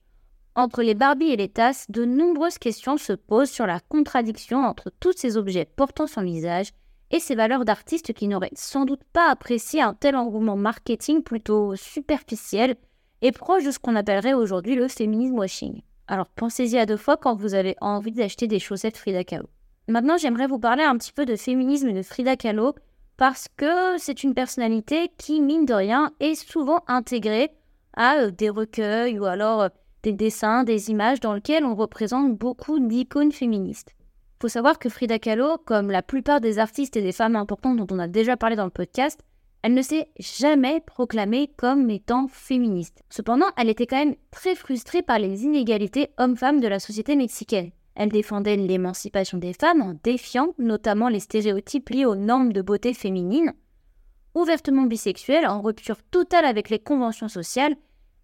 Entre 0.56 0.82
les 0.82 0.94
Barbies 0.94 1.30
et 1.30 1.36
les 1.36 1.48
tasses, 1.48 1.88
de 1.88 2.04
nombreuses 2.04 2.58
questions 2.58 2.96
se 2.96 3.12
posent 3.12 3.52
sur 3.52 3.64
la 3.64 3.78
contradiction 3.78 4.64
entre 4.64 4.90
tous 4.98 5.12
ces 5.16 5.36
objets 5.36 5.68
portant 5.76 6.08
son 6.08 6.22
visage 6.22 6.72
et 7.12 7.20
ses 7.20 7.36
valeurs 7.36 7.64
d'artiste 7.64 8.12
qui 8.12 8.26
n'auraient 8.26 8.50
sans 8.54 8.86
doute 8.86 9.04
pas 9.12 9.30
apprécié 9.30 9.82
un 9.82 9.94
tel 9.94 10.16
engouement 10.16 10.56
marketing 10.56 11.22
plutôt 11.22 11.76
superficiel 11.76 12.74
et 13.22 13.32
proche 13.32 13.64
de 13.64 13.70
ce 13.70 13.78
qu'on 13.78 13.96
appellerait 13.96 14.34
aujourd'hui 14.34 14.74
le 14.74 14.88
féminisme 14.88 15.38
washing. 15.38 15.82
Alors 16.06 16.28
pensez-y 16.28 16.78
à 16.78 16.86
deux 16.86 16.96
fois 16.96 17.16
quand 17.16 17.34
vous 17.34 17.54
avez 17.54 17.76
envie 17.80 18.12
d'acheter 18.12 18.46
des 18.46 18.58
chaussettes 18.58 18.96
Frida 18.96 19.24
Kahlo. 19.24 19.48
Maintenant, 19.88 20.16
j'aimerais 20.16 20.46
vous 20.46 20.58
parler 20.58 20.82
un 20.82 20.96
petit 20.96 21.12
peu 21.12 21.26
de 21.26 21.36
féminisme 21.36 21.92
de 21.92 22.02
Frida 22.02 22.36
Kahlo 22.36 22.74
parce 23.16 23.48
que 23.56 23.98
c'est 23.98 24.22
une 24.22 24.34
personnalité 24.34 25.10
qui, 25.18 25.40
mine 25.40 25.66
de 25.66 25.74
rien, 25.74 26.12
est 26.20 26.34
souvent 26.34 26.82
intégrée 26.86 27.50
à 27.94 28.18
euh, 28.18 28.30
des 28.30 28.50
recueils 28.50 29.18
ou 29.18 29.24
alors 29.24 29.62
euh, 29.62 29.68
des 30.02 30.12
dessins, 30.12 30.62
des 30.62 30.90
images 30.90 31.20
dans 31.20 31.34
lesquels 31.34 31.64
on 31.64 31.74
représente 31.74 32.36
beaucoup 32.36 32.78
d'icônes 32.78 33.32
féministes 33.32 33.94
faut 34.40 34.48
savoir 34.48 34.78
que 34.78 34.88
Frida 34.88 35.18
Kahlo, 35.18 35.58
comme 35.64 35.90
la 35.90 36.02
plupart 36.02 36.40
des 36.40 36.58
artistes 36.58 36.96
et 36.96 37.02
des 37.02 37.12
femmes 37.12 37.36
importantes 37.36 37.76
dont 37.76 37.86
on 37.90 37.98
a 37.98 38.06
déjà 38.06 38.36
parlé 38.36 38.54
dans 38.56 38.64
le 38.64 38.70
podcast, 38.70 39.20
elle 39.62 39.74
ne 39.74 39.82
s'est 39.82 40.08
jamais 40.18 40.80
proclamée 40.80 41.50
comme 41.56 41.90
étant 41.90 42.28
féministe. 42.28 43.02
Cependant, 43.10 43.46
elle 43.56 43.68
était 43.68 43.86
quand 43.86 43.98
même 43.98 44.16
très 44.30 44.54
frustrée 44.54 45.02
par 45.02 45.18
les 45.18 45.44
inégalités 45.44 46.10
hommes-femmes 46.16 46.60
de 46.60 46.68
la 46.68 46.78
société 46.78 47.16
mexicaine. 47.16 47.70
Elle 47.96 48.10
défendait 48.10 48.56
l'émancipation 48.56 49.38
des 49.38 49.52
femmes 49.52 49.82
en 49.82 49.98
défiant 50.04 50.54
notamment 50.58 51.08
les 51.08 51.18
stéréotypes 51.18 51.90
liés 51.90 52.04
aux 52.04 52.14
normes 52.14 52.52
de 52.52 52.62
beauté 52.62 52.94
féminine. 52.94 53.52
Ouvertement 54.36 54.84
bisexuelle, 54.84 55.48
en 55.48 55.60
rupture 55.60 56.00
totale 56.04 56.44
avec 56.44 56.70
les 56.70 56.78
conventions 56.78 57.28
sociales, 57.28 57.74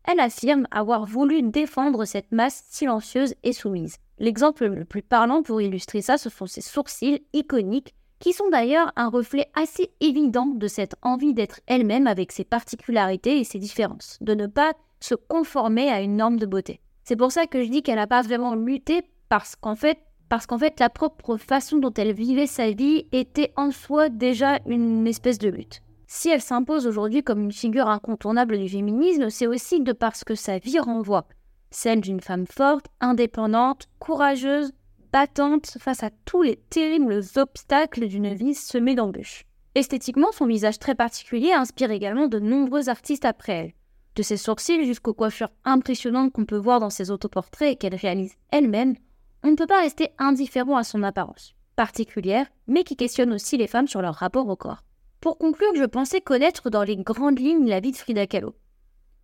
elle 0.05 0.21
affirme 0.21 0.69
avoir 0.71 1.07
voulu 1.07 1.43
défendre 1.43 2.05
cette 2.05 2.31
masse 2.31 2.63
silencieuse 2.69 3.35
et 3.43 3.53
soumise. 3.53 3.97
L'exemple 4.19 4.67
le 4.67 4.85
plus 4.85 5.03
parlant 5.03 5.43
pour 5.43 5.61
illustrer 5.61 6.03
ça, 6.03 6.19
ce 6.19 6.31
sont 6.31 6.47
ses 6.47 6.61
sourcils 6.61 7.25
iconiques, 7.33 7.95
qui 8.25 8.33
sont 8.33 8.49
d'ailleurs 8.49 8.91
un 8.97 9.11
reflet 9.11 9.51
assez 9.53 9.91
évident 10.01 10.47
de 10.47 10.67
cette 10.67 10.95
envie 11.03 11.35
d'être 11.35 11.61
elle-même 11.67 12.07
avec 12.07 12.33
ses 12.33 12.45
particularités 12.45 13.39
et 13.39 13.45
ses 13.45 13.59
différences, 13.59 14.17
de 14.23 14.33
ne 14.33 14.47
pas 14.47 14.73
se 14.99 15.15
conformer 15.15 15.91
à 15.91 16.01
une 16.01 16.17
norme 16.17 16.39
de 16.39 16.47
beauté. 16.47 16.81
C'est 17.03 17.17
pour 17.17 17.33
ça 17.33 17.47
que 17.47 17.63
je 17.63 17.69
dis 17.69 17.83
qu'elle 17.83 17.97
n'a 17.97 18.07
pas 18.07 18.23
vraiment 18.23 18.55
lutté, 18.55 19.03
parce 19.29 19.57
qu'en 19.57 19.75
fait, 19.75 19.99
parce 20.31 20.47
qu'en 20.47 20.57
fait 20.57 20.81
la 20.81 20.89
propre 20.89 21.37
façon 21.37 21.77
dont 21.77 21.93
elle 21.93 22.15
vivait 22.15 22.47
sa 22.47 22.71
vie 22.71 23.07
était 23.13 23.53
en 23.57 23.71
soi 23.71 24.09
déjà 24.09 24.59
une 24.65 25.07
espèce 25.07 25.37
de 25.37 25.51
lutte. 25.51 25.83
Si 26.07 26.31
elle 26.31 26.41
s'impose 26.41 26.87
aujourd'hui 26.87 27.23
comme 27.23 27.43
une 27.43 27.53
figure 27.53 27.89
incontournable 27.89 28.57
du 28.57 28.71
féminisme, 28.71 29.29
c'est 29.29 29.47
aussi 29.47 29.83
de 29.83 29.93
parce 29.93 30.25
que 30.25 30.35
sa 30.35 30.57
vie 30.57 30.79
renvoie, 30.79 31.27
celle 31.71 32.01
d'une 32.01 32.21
femme 32.21 32.47
forte, 32.47 32.87
indépendante, 33.03 33.87
courageuse, 33.99 34.73
battante 35.15 35.79
face 35.79 36.03
à 36.03 36.11
tous 36.25 36.43
les 36.43 36.57
terribles 36.57 37.21
obstacles 37.37 38.09
d'une 38.09 38.35
vie 38.35 38.53
semée 38.53 38.97
d'embûches. 38.97 39.45
Esthétiquement, 39.77 40.33
son 40.33 40.45
visage 40.45 40.81
très 40.81 40.97
particulier 40.97 41.53
inspire 41.53 41.93
également 41.93 42.27
de 42.27 42.41
nombreux 42.41 42.89
artistes 42.89 43.25
après 43.25 43.53
elle. 43.53 43.73
De 44.17 44.25
ses 44.25 44.37
sourcils 44.37 44.85
jusqu'aux 44.85 45.15
coiffures 45.15 45.53
impressionnantes 45.65 46.33
qu'on 46.33 46.45
peut 46.45 46.57
voir 46.57 46.81
dans 46.81 46.91
ses 46.91 47.13
autoportraits 47.13 47.75
et 47.75 47.77
qu'elle 47.77 47.95
réalise 47.95 48.35
elle-même, 48.51 48.97
on 49.45 49.53
ne 49.53 49.55
peut 49.55 49.69
pas 49.69 49.83
rester 49.83 50.09
indifférent 50.19 50.77
à 50.77 50.83
son 50.83 51.05
apparence, 51.05 51.55
particulière, 51.77 52.49
mais 52.67 52.83
qui 52.83 52.97
questionne 52.97 53.33
aussi 53.33 53.57
les 53.57 53.69
femmes 53.69 53.87
sur 53.87 54.03
leur 54.03 54.17
rapport 54.17 54.49
au 54.49 54.57
corps. 54.57 54.83
Pour 55.21 55.39
conclure, 55.39 55.77
je 55.77 55.85
pensais 55.85 56.23
connaître 56.23 56.71
dans 56.71 56.83
les 56.83 56.97
grandes 56.97 57.39
lignes 57.39 57.69
la 57.69 57.79
vie 57.79 57.93
de 57.93 57.97
Frida 57.97 58.27
Kahlo. 58.27 58.57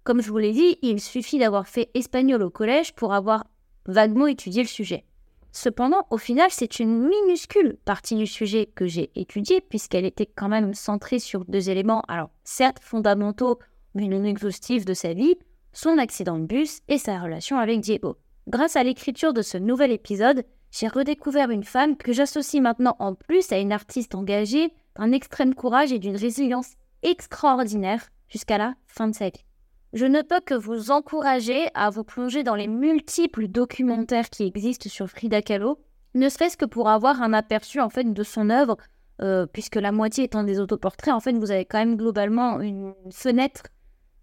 Comme 0.04 0.22
je 0.22 0.30
vous 0.30 0.38
l'ai 0.38 0.52
dit, 0.52 0.78
il 0.82 1.00
suffit 1.00 1.40
d'avoir 1.40 1.66
fait 1.66 1.90
espagnol 1.94 2.44
au 2.44 2.50
collège 2.50 2.94
pour 2.94 3.12
avoir 3.12 3.44
vaguement 3.86 4.28
étudié 4.28 4.62
le 4.62 4.68
sujet. 4.68 5.04
Cependant, 5.52 6.06
au 6.10 6.18
final, 6.18 6.48
c'est 6.50 6.78
une 6.78 7.08
minuscule 7.08 7.76
partie 7.84 8.16
du 8.16 8.26
sujet 8.26 8.66
que 8.66 8.86
j'ai 8.86 9.10
étudié, 9.16 9.60
puisqu'elle 9.60 10.04
était 10.04 10.26
quand 10.26 10.48
même 10.48 10.74
centrée 10.74 11.18
sur 11.18 11.44
deux 11.44 11.70
éléments, 11.70 12.02
alors 12.08 12.30
certes 12.44 12.78
fondamentaux, 12.80 13.58
mais 13.94 14.06
non 14.06 14.24
exhaustifs 14.24 14.84
de 14.84 14.94
sa 14.94 15.12
vie, 15.12 15.36
son 15.72 15.98
accident 15.98 16.38
de 16.38 16.46
bus 16.46 16.80
et 16.88 16.98
sa 16.98 17.18
relation 17.18 17.58
avec 17.58 17.80
Diego. 17.80 18.16
Grâce 18.48 18.76
à 18.76 18.84
l'écriture 18.84 19.32
de 19.32 19.42
ce 19.42 19.58
nouvel 19.58 19.90
épisode, 19.90 20.44
j'ai 20.70 20.88
redécouvert 20.88 21.50
une 21.50 21.64
femme 21.64 21.96
que 21.96 22.12
j'associe 22.12 22.62
maintenant 22.62 22.96
en 23.00 23.14
plus 23.14 23.50
à 23.52 23.58
une 23.58 23.72
artiste 23.72 24.14
engagée, 24.14 24.72
d'un 24.96 25.12
extrême 25.12 25.54
courage 25.54 25.92
et 25.92 25.98
d'une 25.98 26.16
résilience 26.16 26.74
extraordinaire 27.02 28.08
jusqu'à 28.28 28.58
la 28.58 28.74
fin 28.86 29.08
de 29.08 29.14
sa 29.14 29.30
vie. 29.30 29.44
Je 29.92 30.06
ne 30.06 30.22
peux 30.22 30.40
que 30.40 30.54
vous 30.54 30.92
encourager 30.92 31.68
à 31.74 31.90
vous 31.90 32.04
plonger 32.04 32.44
dans 32.44 32.54
les 32.54 32.68
multiples 32.68 33.48
documentaires 33.48 34.30
qui 34.30 34.44
existent 34.44 34.88
sur 34.88 35.08
Frida 35.08 35.42
Kahlo, 35.42 35.80
ne 36.14 36.28
serait-ce 36.28 36.56
que 36.56 36.64
pour 36.64 36.88
avoir 36.88 37.22
un 37.22 37.32
aperçu 37.32 37.80
en 37.80 37.88
de 37.88 38.22
son 38.22 38.50
œuvre, 38.50 38.76
euh, 39.20 39.46
puisque 39.46 39.76
la 39.76 39.92
moitié 39.92 40.24
étant 40.24 40.44
des 40.44 40.60
autoportraits, 40.60 41.12
en 41.12 41.20
fait 41.20 41.32
vous 41.32 41.50
avez 41.50 41.64
quand 41.64 41.78
même 41.78 41.96
globalement 41.96 42.60
une 42.60 42.94
fenêtre 43.10 43.62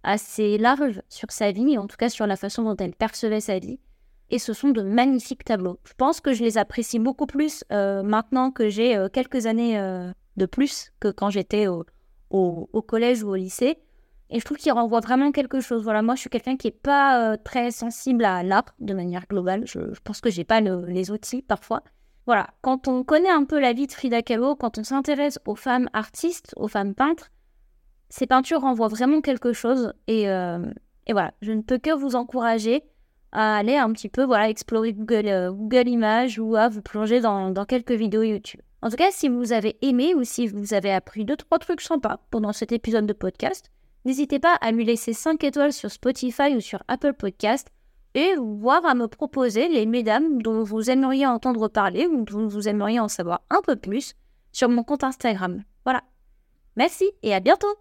assez 0.03 0.57
large 0.57 1.01
sur 1.09 1.31
sa 1.31 1.51
vie, 1.51 1.77
en 1.77 1.87
tout 1.87 1.97
cas 1.97 2.09
sur 2.09 2.27
la 2.27 2.37
façon 2.37 2.63
dont 2.63 2.77
elle 2.77 2.95
percevait 2.95 3.41
sa 3.41 3.59
vie. 3.59 3.79
Et 4.29 4.39
ce 4.39 4.53
sont 4.53 4.69
de 4.69 4.81
magnifiques 4.81 5.43
tableaux. 5.43 5.79
Je 5.85 5.93
pense 5.97 6.19
que 6.21 6.33
je 6.33 6.43
les 6.43 6.57
apprécie 6.57 6.99
beaucoup 6.99 7.27
plus 7.27 7.63
euh, 7.71 8.03
maintenant 8.03 8.51
que 8.51 8.69
j'ai 8.69 8.95
euh, 8.95 9.07
quelques 9.09 9.45
années 9.45 9.79
de 10.37 10.45
plus 10.45 10.91
que 10.99 11.09
quand 11.09 11.29
j'étais 11.29 11.67
au, 11.67 11.85
collège 12.87 13.23
ou 13.23 13.29
au 13.29 13.35
lycée. 13.35 13.79
Et 14.29 14.39
je 14.39 14.45
trouve 14.45 14.57
qu'il 14.57 14.71
renvoie 14.71 14.99
vraiment 14.99 15.31
quelque 15.31 15.59
chose. 15.61 15.83
Voilà, 15.83 16.01
moi, 16.01 16.15
je 16.15 16.21
suis 16.21 16.29
quelqu'un 16.29 16.57
qui 16.57 16.67
n'est 16.67 16.71
pas 16.71 17.33
euh, 17.33 17.37
très 17.41 17.71
sensible 17.71 18.25
à 18.25 18.43
l'art 18.43 18.75
de 18.79 18.93
manière 18.93 19.25
globale. 19.27 19.63
Je, 19.65 19.79
pense 20.03 20.19
que 20.19 20.29
j'ai 20.29 20.43
pas 20.43 20.59
les 20.59 21.11
outils 21.11 21.41
parfois. 21.41 21.83
Voilà, 22.25 22.47
quand 22.61 22.89
on 22.89 23.03
connaît 23.03 23.29
un 23.29 23.45
peu 23.45 23.57
la 23.57 23.71
vie 23.71 23.87
de 23.87 23.91
Frida 23.93 24.21
Kahlo, 24.21 24.55
quand 24.55 24.77
on 24.77 24.83
s'intéresse 24.83 25.39
aux 25.45 25.55
femmes 25.55 25.89
artistes, 25.93 26.53
aux 26.57 26.67
femmes 26.67 26.93
peintres, 26.93 27.31
ces 28.09 28.27
peintures 28.27 28.61
renvoient 28.61 28.89
vraiment 28.89 29.21
quelque 29.21 29.53
chose. 29.53 29.93
Et, 30.07 30.29
euh, 30.29 30.59
voilà, 31.09 31.33
je 31.41 31.53
ne 31.53 31.61
peux 31.61 31.77
que 31.77 31.95
vous 31.95 32.15
encourager 32.15 32.83
à 33.31 33.55
aller 33.57 33.77
un 33.77 33.91
petit 33.93 34.09
peu 34.09 34.25
voilà, 34.25 34.49
explorer 34.49 34.91
Google, 34.93 35.27
euh, 35.27 35.83
Images 35.85 36.37
ou 36.37 36.57
à 36.57 36.67
vous 36.67 36.81
plonger 36.81 37.21
dans 37.21 37.65
quelques 37.65 37.91
vidéos 37.91 38.23
YouTube. 38.23 38.61
En 38.81 38.89
tout 38.89 38.95
cas, 38.95 39.09
si 39.11 39.27
vous 39.27 39.53
avez 39.53 39.77
aimé 39.81 40.13
ou 40.13 40.23
si 40.23 40.47
vous 40.47 40.73
avez 40.73 40.91
appris 40.91 41.25
deux, 41.25 41.35
trois 41.35 41.59
trucs 41.59 41.81
sympas 41.81 42.19
pendant 42.29 42.53
cet 42.53 42.71
épisode 42.71 43.05
de 43.05 43.13
podcast, 43.13 43.71
N'hésitez 44.07 44.39
pas 44.39 44.53
à 44.61 44.71
lui 44.71 44.85
laisser 44.85 45.11
5 45.11 45.43
étoiles 45.43 45.73
sur 45.73 45.91
Spotify 45.91 46.55
ou 46.55 46.61
sur 46.61 46.81
Apple 46.87 47.11
Podcast 47.11 47.67
et 48.13 48.35
voir 48.37 48.85
à 48.85 48.95
me 48.95 49.09
proposer 49.09 49.67
les 49.67 49.85
mesdames 49.85 50.41
dont 50.41 50.63
vous 50.63 50.89
aimeriez 50.89 51.27
entendre 51.27 51.67
parler 51.67 52.07
ou 52.07 52.23
dont 52.23 52.47
vous 52.47 52.69
aimeriez 52.69 53.01
en 53.01 53.09
savoir 53.09 53.41
un 53.49 53.59
peu 53.61 53.75
plus 53.75 54.15
sur 54.53 54.69
mon 54.69 54.85
compte 54.85 55.03
Instagram. 55.03 55.61
Voilà. 55.83 56.03
Merci 56.77 57.11
et 57.21 57.35
à 57.35 57.41
bientôt 57.41 57.75